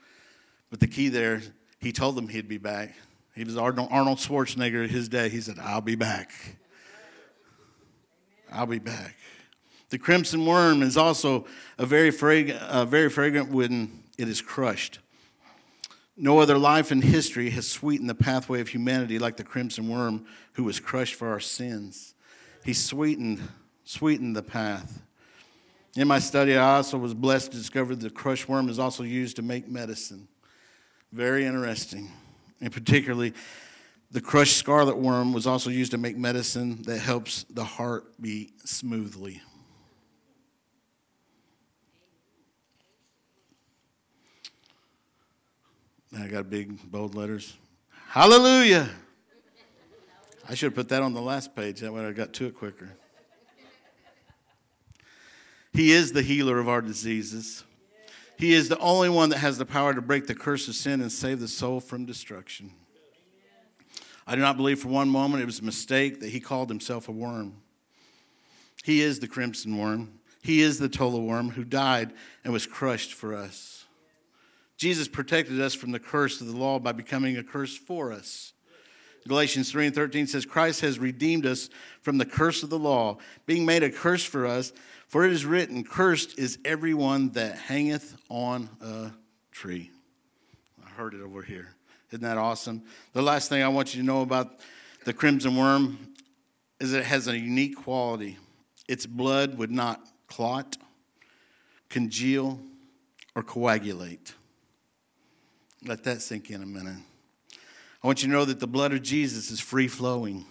But 0.71 0.81
the 0.81 0.87
key 0.87 1.11
there, 1.11 1.43
he 1.81 1.93
told 1.93 2.15
them 2.15 2.29
he'd 2.29 2.49
be 2.49 2.57
back. 2.57 2.95
He 3.35 3.45
was 3.45 3.59
Arnold 3.59 3.91
Schwarzenegger 3.91 4.89
his 4.89 5.11
day. 5.11 5.29
He 5.29 5.43
said, 5.43 5.59
I'll 5.59 5.83
be 5.83 5.97
back. 5.97 6.33
I'll 8.51 8.65
be 8.65 8.79
back. 8.79 9.17
The 9.91 9.99
crimson 9.99 10.47
worm 10.47 10.83
is 10.83 10.97
also 10.97 11.45
a 11.77 11.85
very, 11.85 12.11
frag- 12.11 12.55
very 12.87 13.11
fragrant 13.11 13.51
when 13.51 14.03
it 14.17 14.31
is 14.31 14.41
crushed. 14.41 14.99
No 16.17 16.39
other 16.39 16.57
life 16.57 16.91
in 16.91 17.03
history 17.03 17.51
has 17.51 17.69
sweetened 17.69 18.09
the 18.09 18.15
pathway 18.15 18.63
of 18.63 18.69
humanity 18.69 19.19
like 19.19 19.37
the 19.37 19.45
crimson 19.45 19.91
worm 19.91 20.25
who 20.55 20.65
was 20.65 20.81
crushed 20.81 21.17
for 21.17 21.29
our 21.29 21.41
sins. 21.41 22.14
He 22.65 22.73
sweetened, 22.73 23.41
sweetened 23.85 24.35
the 24.35 24.43
path. 24.43 25.03
In 25.97 26.09
my 26.09 26.19
study, 26.19 26.57
I 26.57 26.77
also 26.77 26.99
was 26.99 27.15
blessed 27.15 27.53
to 27.53 27.59
discover 27.59 27.95
the 27.95 28.11
crushed 28.11 28.49
worm 28.49 28.69
is 28.69 28.79
also 28.79 29.03
used 29.03 29.37
to 29.37 29.43
make 29.43 29.69
medicine. 29.69 30.27
Very 31.13 31.45
interesting. 31.45 32.11
And 32.61 32.73
particularly, 32.73 33.35
the 34.11 34.21
crushed 34.21 34.57
scarlet 34.57 34.97
worm 34.97 35.33
was 35.33 35.47
also 35.47 35.71
used 35.71 35.91
to 35.93 35.99
make 35.99 36.17
medicine 36.17 36.83
that 36.83 36.99
helps 36.99 37.45
the 37.51 37.65
heart 37.65 38.21
beat 38.21 38.67
smoothly. 38.67 39.43
I 46.19 46.29
got 46.29 46.49
big 46.49 46.91
bold 46.91 47.15
letters. 47.15 47.57
Hallelujah. 48.09 48.89
I 50.49 50.55
should 50.55 50.67
have 50.67 50.75
put 50.75 50.89
that 50.91 51.03
on 51.03 51.15
the 51.15 51.23
last 51.23 51.57
page. 51.57 51.81
That 51.81 51.93
way 51.93 52.05
I 52.05 52.13
got 52.13 52.33
to 52.35 52.47
it 52.47 52.55
quicker. 52.55 52.91
He 55.73 55.93
is 55.93 56.13
the 56.13 56.23
healer 56.23 56.59
of 56.59 56.69
our 56.69 56.81
diseases. 56.81 57.65
He 58.39 58.53
is 58.53 58.69
the 58.69 58.79
only 58.79 59.09
one 59.09 59.31
that 59.31 59.39
has 59.39 59.59
the 59.59 59.67
power 59.67 59.95
to 59.95 60.03
break 60.03 60.27
the 60.27 60.35
curse 60.35 60.69
of 60.69 60.75
sin 60.75 61.01
and 61.01 61.11
save 61.11 61.41
the 61.41 61.49
soul 61.49 61.81
from 61.81 62.05
destruction. 62.05 62.73
I 64.27 64.35
do 64.35 64.41
not 64.41 64.57
believe 64.57 64.81
for 64.81 64.89
one 64.89 65.09
moment 65.09 65.43
it 65.43 65.47
was 65.47 65.61
a 65.61 65.65
mistake 65.65 66.21
that 66.21 66.31
he 66.31 66.41
called 66.41 66.69
himself 66.69 67.09
a 67.09 67.13
worm. 67.13 67.57
He 68.83 69.03
is 69.03 69.21
the 69.21 69.29
crimson 69.29 69.77
worm. 69.77 70.21
He 70.43 70.61
is 70.61 70.79
the 70.79 70.89
tola 70.89 71.21
worm 71.21 71.51
who 71.51 71.65
died 71.65 72.13
and 72.43 72.53
was 72.53 72.67
crushed 72.67 73.13
for 73.13 73.35
us. 73.35 73.85
Jesus 74.77 75.09
protected 75.09 75.61
us 75.61 75.75
from 75.75 75.93
the 75.93 75.99
curse 75.99 76.41
of 76.41 76.47
the 76.47 76.57
law 76.57 76.79
by 76.79 76.93
becoming 76.93 77.37
a 77.37 77.43
curse 77.43 77.77
for 77.77 78.13
us. 78.13 78.54
Galatians 79.27 79.71
3 79.71 79.87
and 79.87 79.95
13 79.95 80.27
says, 80.27 80.45
Christ 80.45 80.83
has 80.83 80.99
redeemed 80.99 81.47
us 81.47 81.71
from 82.03 82.19
the 82.19 82.27
curse 82.27 82.63
of 82.63 82.71
the 82.71 82.79
law, 82.79 83.17
being 83.47 83.65
made 83.65 83.83
a 83.83 83.91
curse 83.91 84.25
for 84.25 84.47
us. 84.47 84.73
For 85.09 85.25
it 85.25 85.33
is 85.33 85.47
written, 85.47 85.85
Cursed 85.85 86.39
is 86.39 86.59
everyone 86.65 87.31
that 87.31 87.57
hangeth 87.57 88.17
on 88.29 88.69
a 88.81 89.13
tree. 89.51 89.91
I 90.85 90.91
heard 90.91 91.15
it 91.15 91.23
over 91.23 91.43
here. 91.43 91.75
Isn't 92.11 92.23
that 92.23 92.37
awesome? 92.37 92.83
The 93.13 93.23
last 93.23 93.49
thing 93.49 93.63
I 93.63 93.69
want 93.69 93.95
you 93.95 94.03
to 94.03 94.07
know 94.07 94.21
about 94.21 94.61
the 95.05 95.13
crimson 95.13 95.57
worm 95.57 96.15
is 96.81 96.93
it 96.93 97.05
has 97.05 97.29
a 97.29 97.39
unique 97.39 97.77
quality. 97.77 98.39
Its 98.89 99.07
blood 99.07 99.57
would 99.57 99.71
not 99.71 100.07
clot, 100.27 100.77
congeal, 101.89 102.61
or 103.35 103.43
coagulate. 103.43 104.35
Let 105.83 106.05
that 106.05 106.23
sink 106.23 106.51
in 106.51 106.63
a 106.63 106.67
minute. 106.67 106.99
I 108.05 108.07
want 108.07 108.23
you 108.23 108.29
to 108.29 108.35
know 108.35 108.45
that 108.45 108.61
the 108.61 108.67
blood 108.67 108.93
of 108.93 109.01
Jesus 109.01 109.51
is 109.51 109.61
free 109.61 109.89
flowing. 109.89 110.45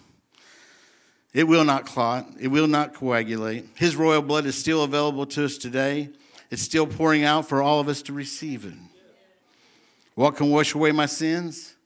It 1.32 1.44
will 1.44 1.62
not 1.62 1.86
clot, 1.86 2.26
it 2.40 2.48
will 2.48 2.66
not 2.66 2.94
coagulate. 2.94 3.68
His 3.76 3.94
royal 3.94 4.22
blood 4.22 4.44
is 4.44 4.58
still 4.58 4.82
available 4.82 5.24
to 5.26 5.44
us 5.44 5.56
today. 5.56 6.10
It's 6.50 6.62
still 6.62 6.84
pouring 6.84 7.22
out 7.22 7.48
for 7.48 7.62
all 7.62 7.78
of 7.78 7.86
us 7.86 8.02
to 8.02 8.12
receive 8.12 8.64
it. 8.64 8.74
What 10.16 10.34
can 10.34 10.50
wash 10.50 10.74
away 10.74 10.90
my 10.90 11.06
sins? 11.06 11.76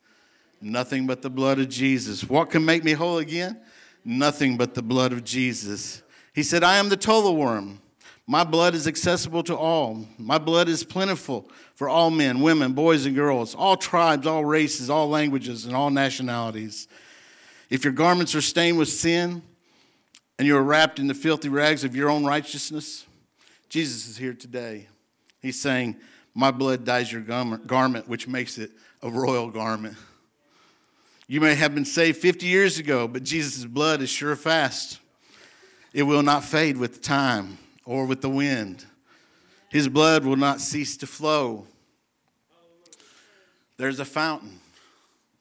Nothing 0.62 1.06
but 1.06 1.20
the 1.20 1.28
blood 1.28 1.58
of 1.58 1.68
Jesus. 1.68 2.24
What 2.24 2.50
can 2.50 2.64
make 2.64 2.82
me 2.82 2.92
whole 2.92 3.18
again? 3.18 3.60
Nothing 4.06 4.56
but 4.56 4.74
the 4.74 4.82
blood 4.82 5.12
of 5.12 5.22
Jesus. 5.22 6.02
He 6.34 6.42
said, 6.42 6.64
I 6.64 6.78
am 6.78 6.88
the 6.88 6.96
tola 6.96 7.32
worm. 7.32 7.80
My 8.30 8.44
blood 8.44 8.74
is 8.74 8.86
accessible 8.86 9.42
to 9.44 9.56
all. 9.56 10.06
My 10.18 10.36
blood 10.36 10.68
is 10.68 10.84
plentiful 10.84 11.50
for 11.74 11.88
all 11.88 12.10
men, 12.10 12.42
women, 12.42 12.74
boys, 12.74 13.06
and 13.06 13.14
girls, 13.14 13.54
all 13.54 13.74
tribes, 13.74 14.26
all 14.26 14.44
races, 14.44 14.90
all 14.90 15.08
languages, 15.08 15.64
and 15.64 15.74
all 15.74 15.88
nationalities. 15.88 16.88
If 17.70 17.84
your 17.84 17.94
garments 17.94 18.34
are 18.34 18.42
stained 18.42 18.76
with 18.76 18.90
sin 18.90 19.40
and 20.38 20.46
you 20.46 20.58
are 20.58 20.62
wrapped 20.62 20.98
in 20.98 21.06
the 21.06 21.14
filthy 21.14 21.48
rags 21.48 21.84
of 21.84 21.96
your 21.96 22.10
own 22.10 22.22
righteousness, 22.22 23.06
Jesus 23.70 24.06
is 24.06 24.18
here 24.18 24.34
today. 24.34 24.88
He's 25.40 25.58
saying, 25.58 25.96
My 26.34 26.50
blood 26.50 26.84
dyes 26.84 27.10
your 27.10 27.22
garment, 27.22 28.08
which 28.08 28.28
makes 28.28 28.58
it 28.58 28.72
a 29.02 29.08
royal 29.08 29.48
garment. 29.48 29.96
You 31.28 31.40
may 31.40 31.54
have 31.54 31.74
been 31.74 31.86
saved 31.86 32.18
50 32.18 32.44
years 32.44 32.78
ago, 32.78 33.08
but 33.08 33.22
Jesus' 33.22 33.64
blood 33.64 34.02
is 34.02 34.10
sure 34.10 34.36
fast. 34.36 34.98
It 35.94 36.02
will 36.02 36.22
not 36.22 36.44
fade 36.44 36.76
with 36.76 37.00
time 37.00 37.56
or 37.88 38.04
with 38.04 38.20
the 38.20 38.28
wind. 38.28 38.84
His 39.70 39.88
blood 39.88 40.22
will 40.22 40.36
not 40.36 40.60
cease 40.60 40.98
to 40.98 41.06
flow. 41.06 41.66
There's 43.78 43.98
a 43.98 44.04
fountain, 44.04 44.60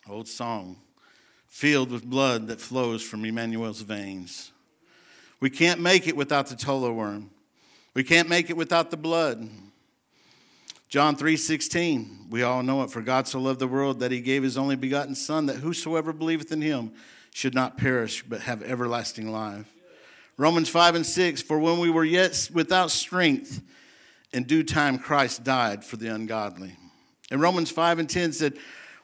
old 0.10 0.30
song, 0.30 0.78
filled 1.48 1.92
with 1.92 2.06
blood 2.06 2.48
that 2.48 2.62
flows 2.62 3.04
from 3.04 3.26
Emmanuel's 3.26 3.82
veins. 3.82 4.54
We 5.42 5.50
can't 5.50 5.82
make 5.82 6.08
it 6.08 6.16
without 6.16 6.48
the 6.48 6.56
tola 6.56 6.94
worm. 6.94 7.32
We 7.94 8.06
can't 8.06 8.30
make 8.30 8.50
it 8.50 8.56
without 8.56 8.92
the 8.92 8.98
blood. 8.98 9.50
John 10.88 11.18
3:16, 11.18 12.30
we 12.30 12.44
all 12.44 12.64
know 12.64 12.82
it, 12.84 12.92
for 12.92 13.02
God 13.02 13.28
so 13.28 13.42
loved 13.42 13.60
the 13.60 13.68
world 13.68 14.00
that 14.00 14.12
he 14.12 14.22
gave 14.22 14.44
his 14.44 14.58
only 14.58 14.78
begotten 14.78 15.16
son 15.16 15.48
that 15.48 15.58
whosoever 15.58 16.14
believeth 16.14 16.54
in 16.54 16.62
him 16.62 16.94
should 17.34 17.54
not 17.54 17.78
perish 17.78 18.24
but 18.24 18.42
have 18.42 18.64
everlasting 18.64 19.34
life. 19.34 19.77
Romans 20.38 20.70
5 20.70 20.96
and 20.96 21.06
6 21.06 21.42
For 21.42 21.60
when 21.60 21.80
we 21.80 21.90
were 21.90 22.06
yet 22.06 22.50
without 22.54 22.92
strength, 22.92 23.62
in 24.32 24.44
due 24.44 24.64
time 24.64 25.00
Christ 25.00 25.44
died 25.44 25.84
for 25.84 25.98
the 25.98 26.14
ungodly. 26.14 26.76
And 27.32 27.42
Romans 27.42 27.72
5 27.72 28.00
and 28.00 28.10
10 28.10 28.34
said, 28.34 28.54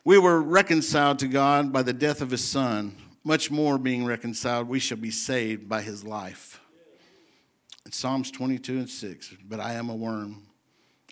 We 0.03 0.17
were 0.17 0.41
reconciled 0.41 1.19
to 1.19 1.27
God 1.27 1.73
by 1.73 1.81
the 1.81 1.93
death 1.93 2.21
of 2.21 2.31
his 2.31 2.43
Son. 2.43 2.95
Much 3.23 3.49
more 3.49 3.77
being 3.77 4.05
reconciled, 4.05 4.67
we 4.67 4.79
shall 4.79 4.97
be 4.97 5.11
saved 5.11 5.67
by 5.67 5.81
his 5.81 6.03
life. 6.03 6.59
In 7.85 7.91
Psalms 7.91 8.31
22 8.31 8.79
and 8.79 8.89
6, 8.89 9.35
But 9.47 9.59
I 9.59 9.73
am 9.73 9.89
a 9.89 9.95
worm, 9.95 10.43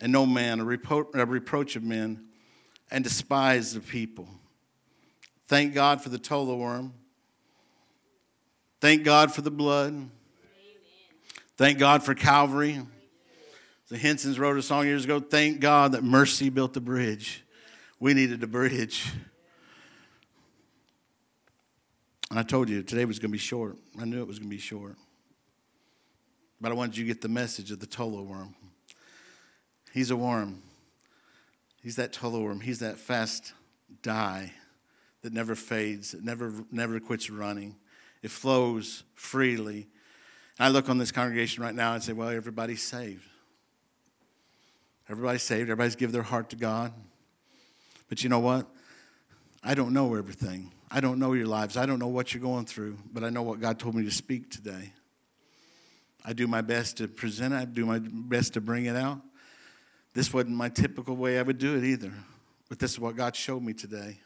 and 0.01 0.11
no 0.11 0.25
man, 0.25 0.59
a, 0.59 0.65
repro- 0.65 1.13
a 1.15 1.25
reproach 1.25 1.75
of 1.75 1.83
men, 1.83 2.25
and 2.89 3.03
despise 3.03 3.73
the 3.73 3.79
people. 3.79 4.27
Thank 5.47 5.73
God 5.73 6.01
for 6.01 6.09
the 6.09 6.19
tola 6.19 6.55
worm. 6.55 6.93
Thank 8.81 9.03
God 9.03 9.31
for 9.31 9.43
the 9.43 9.51
blood. 9.51 9.93
Amen. 9.93 10.09
Thank 11.55 11.77
God 11.77 12.01
for 12.01 12.15
Calvary. 12.15 12.81
The 13.89 13.97
Hensons 13.97 14.39
wrote 14.39 14.57
a 14.57 14.63
song 14.63 14.87
years 14.87 15.05
ago 15.05 15.19
Thank 15.19 15.59
God 15.59 15.91
that 15.91 16.03
mercy 16.03 16.49
built 16.49 16.73
the 16.73 16.81
bridge. 16.81 17.43
We 17.99 18.15
needed 18.15 18.41
a 18.41 18.47
bridge. 18.47 19.11
And 22.31 22.39
I 22.39 22.43
told 22.43 22.69
you 22.69 22.81
today 22.81 23.05
was 23.05 23.19
going 23.19 23.29
to 23.29 23.33
be 23.33 23.37
short. 23.37 23.77
I 23.99 24.05
knew 24.05 24.19
it 24.19 24.27
was 24.27 24.39
going 24.39 24.49
to 24.49 24.55
be 24.55 24.59
short. 24.59 24.95
But 26.59 26.71
I 26.71 26.75
wanted 26.75 26.97
you 26.97 27.03
to 27.03 27.07
get 27.07 27.21
the 27.21 27.29
message 27.29 27.69
of 27.69 27.79
the 27.79 27.85
tola 27.85 28.23
worm. 28.23 28.55
He's 29.93 30.09
a 30.09 30.15
worm. 30.15 30.63
He's 31.83 31.97
that 31.97 32.13
tola 32.13 32.39
worm. 32.39 32.61
He's 32.61 32.79
that 32.79 32.97
fast 32.97 33.53
dye 34.01 34.53
that 35.21 35.33
never 35.33 35.53
fades, 35.53 36.13
that 36.13 36.23
never, 36.23 36.51
never 36.71 36.99
quits 36.99 37.29
running. 37.29 37.75
It 38.21 38.31
flows 38.31 39.03
freely. 39.15 39.87
And 40.57 40.65
I 40.65 40.69
look 40.69 40.89
on 40.89 40.97
this 40.97 41.11
congregation 41.11 41.63
right 41.63 41.75
now 41.75 41.93
and 41.93 42.03
say, 42.03 42.13
well, 42.13 42.29
everybody's 42.29 42.83
saved. 42.83 43.25
Everybody's 45.09 45.43
saved. 45.43 45.63
Everybody's 45.63 45.95
give 45.95 46.11
their 46.11 46.21
heart 46.21 46.49
to 46.51 46.55
God. 46.55 46.93
But 48.09 48.23
you 48.23 48.29
know 48.29 48.39
what? 48.39 48.67
I 49.63 49.73
don't 49.73 49.93
know 49.93 50.15
everything. 50.15 50.71
I 50.89 50.99
don't 50.99 51.19
know 51.19 51.33
your 51.33 51.47
lives. 51.47 51.77
I 51.77 51.85
don't 51.85 51.99
know 51.99 52.07
what 52.07 52.33
you're 52.33 52.41
going 52.41 52.65
through, 52.65 52.97
but 53.13 53.23
I 53.23 53.29
know 53.29 53.43
what 53.43 53.59
God 53.59 53.79
told 53.79 53.95
me 53.95 54.03
to 54.03 54.11
speak 54.11 54.51
today. 54.51 54.93
I 56.23 56.33
do 56.33 56.47
my 56.47 56.61
best 56.61 56.97
to 56.97 57.07
present 57.07 57.53
it, 57.53 57.57
I 57.57 57.65
do 57.65 57.85
my 57.85 57.99
best 57.99 58.53
to 58.53 58.61
bring 58.61 58.85
it 58.85 58.95
out. 58.95 59.21
This 60.13 60.33
wasn't 60.33 60.55
my 60.55 60.69
typical 60.69 61.15
way 61.15 61.39
I 61.39 61.41
would 61.41 61.57
do 61.57 61.77
it 61.77 61.83
either, 61.83 62.13
but 62.69 62.79
this 62.79 62.91
is 62.91 62.99
what 62.99 63.15
God 63.15 63.35
showed 63.35 63.63
me 63.63 63.73
today. 63.73 64.19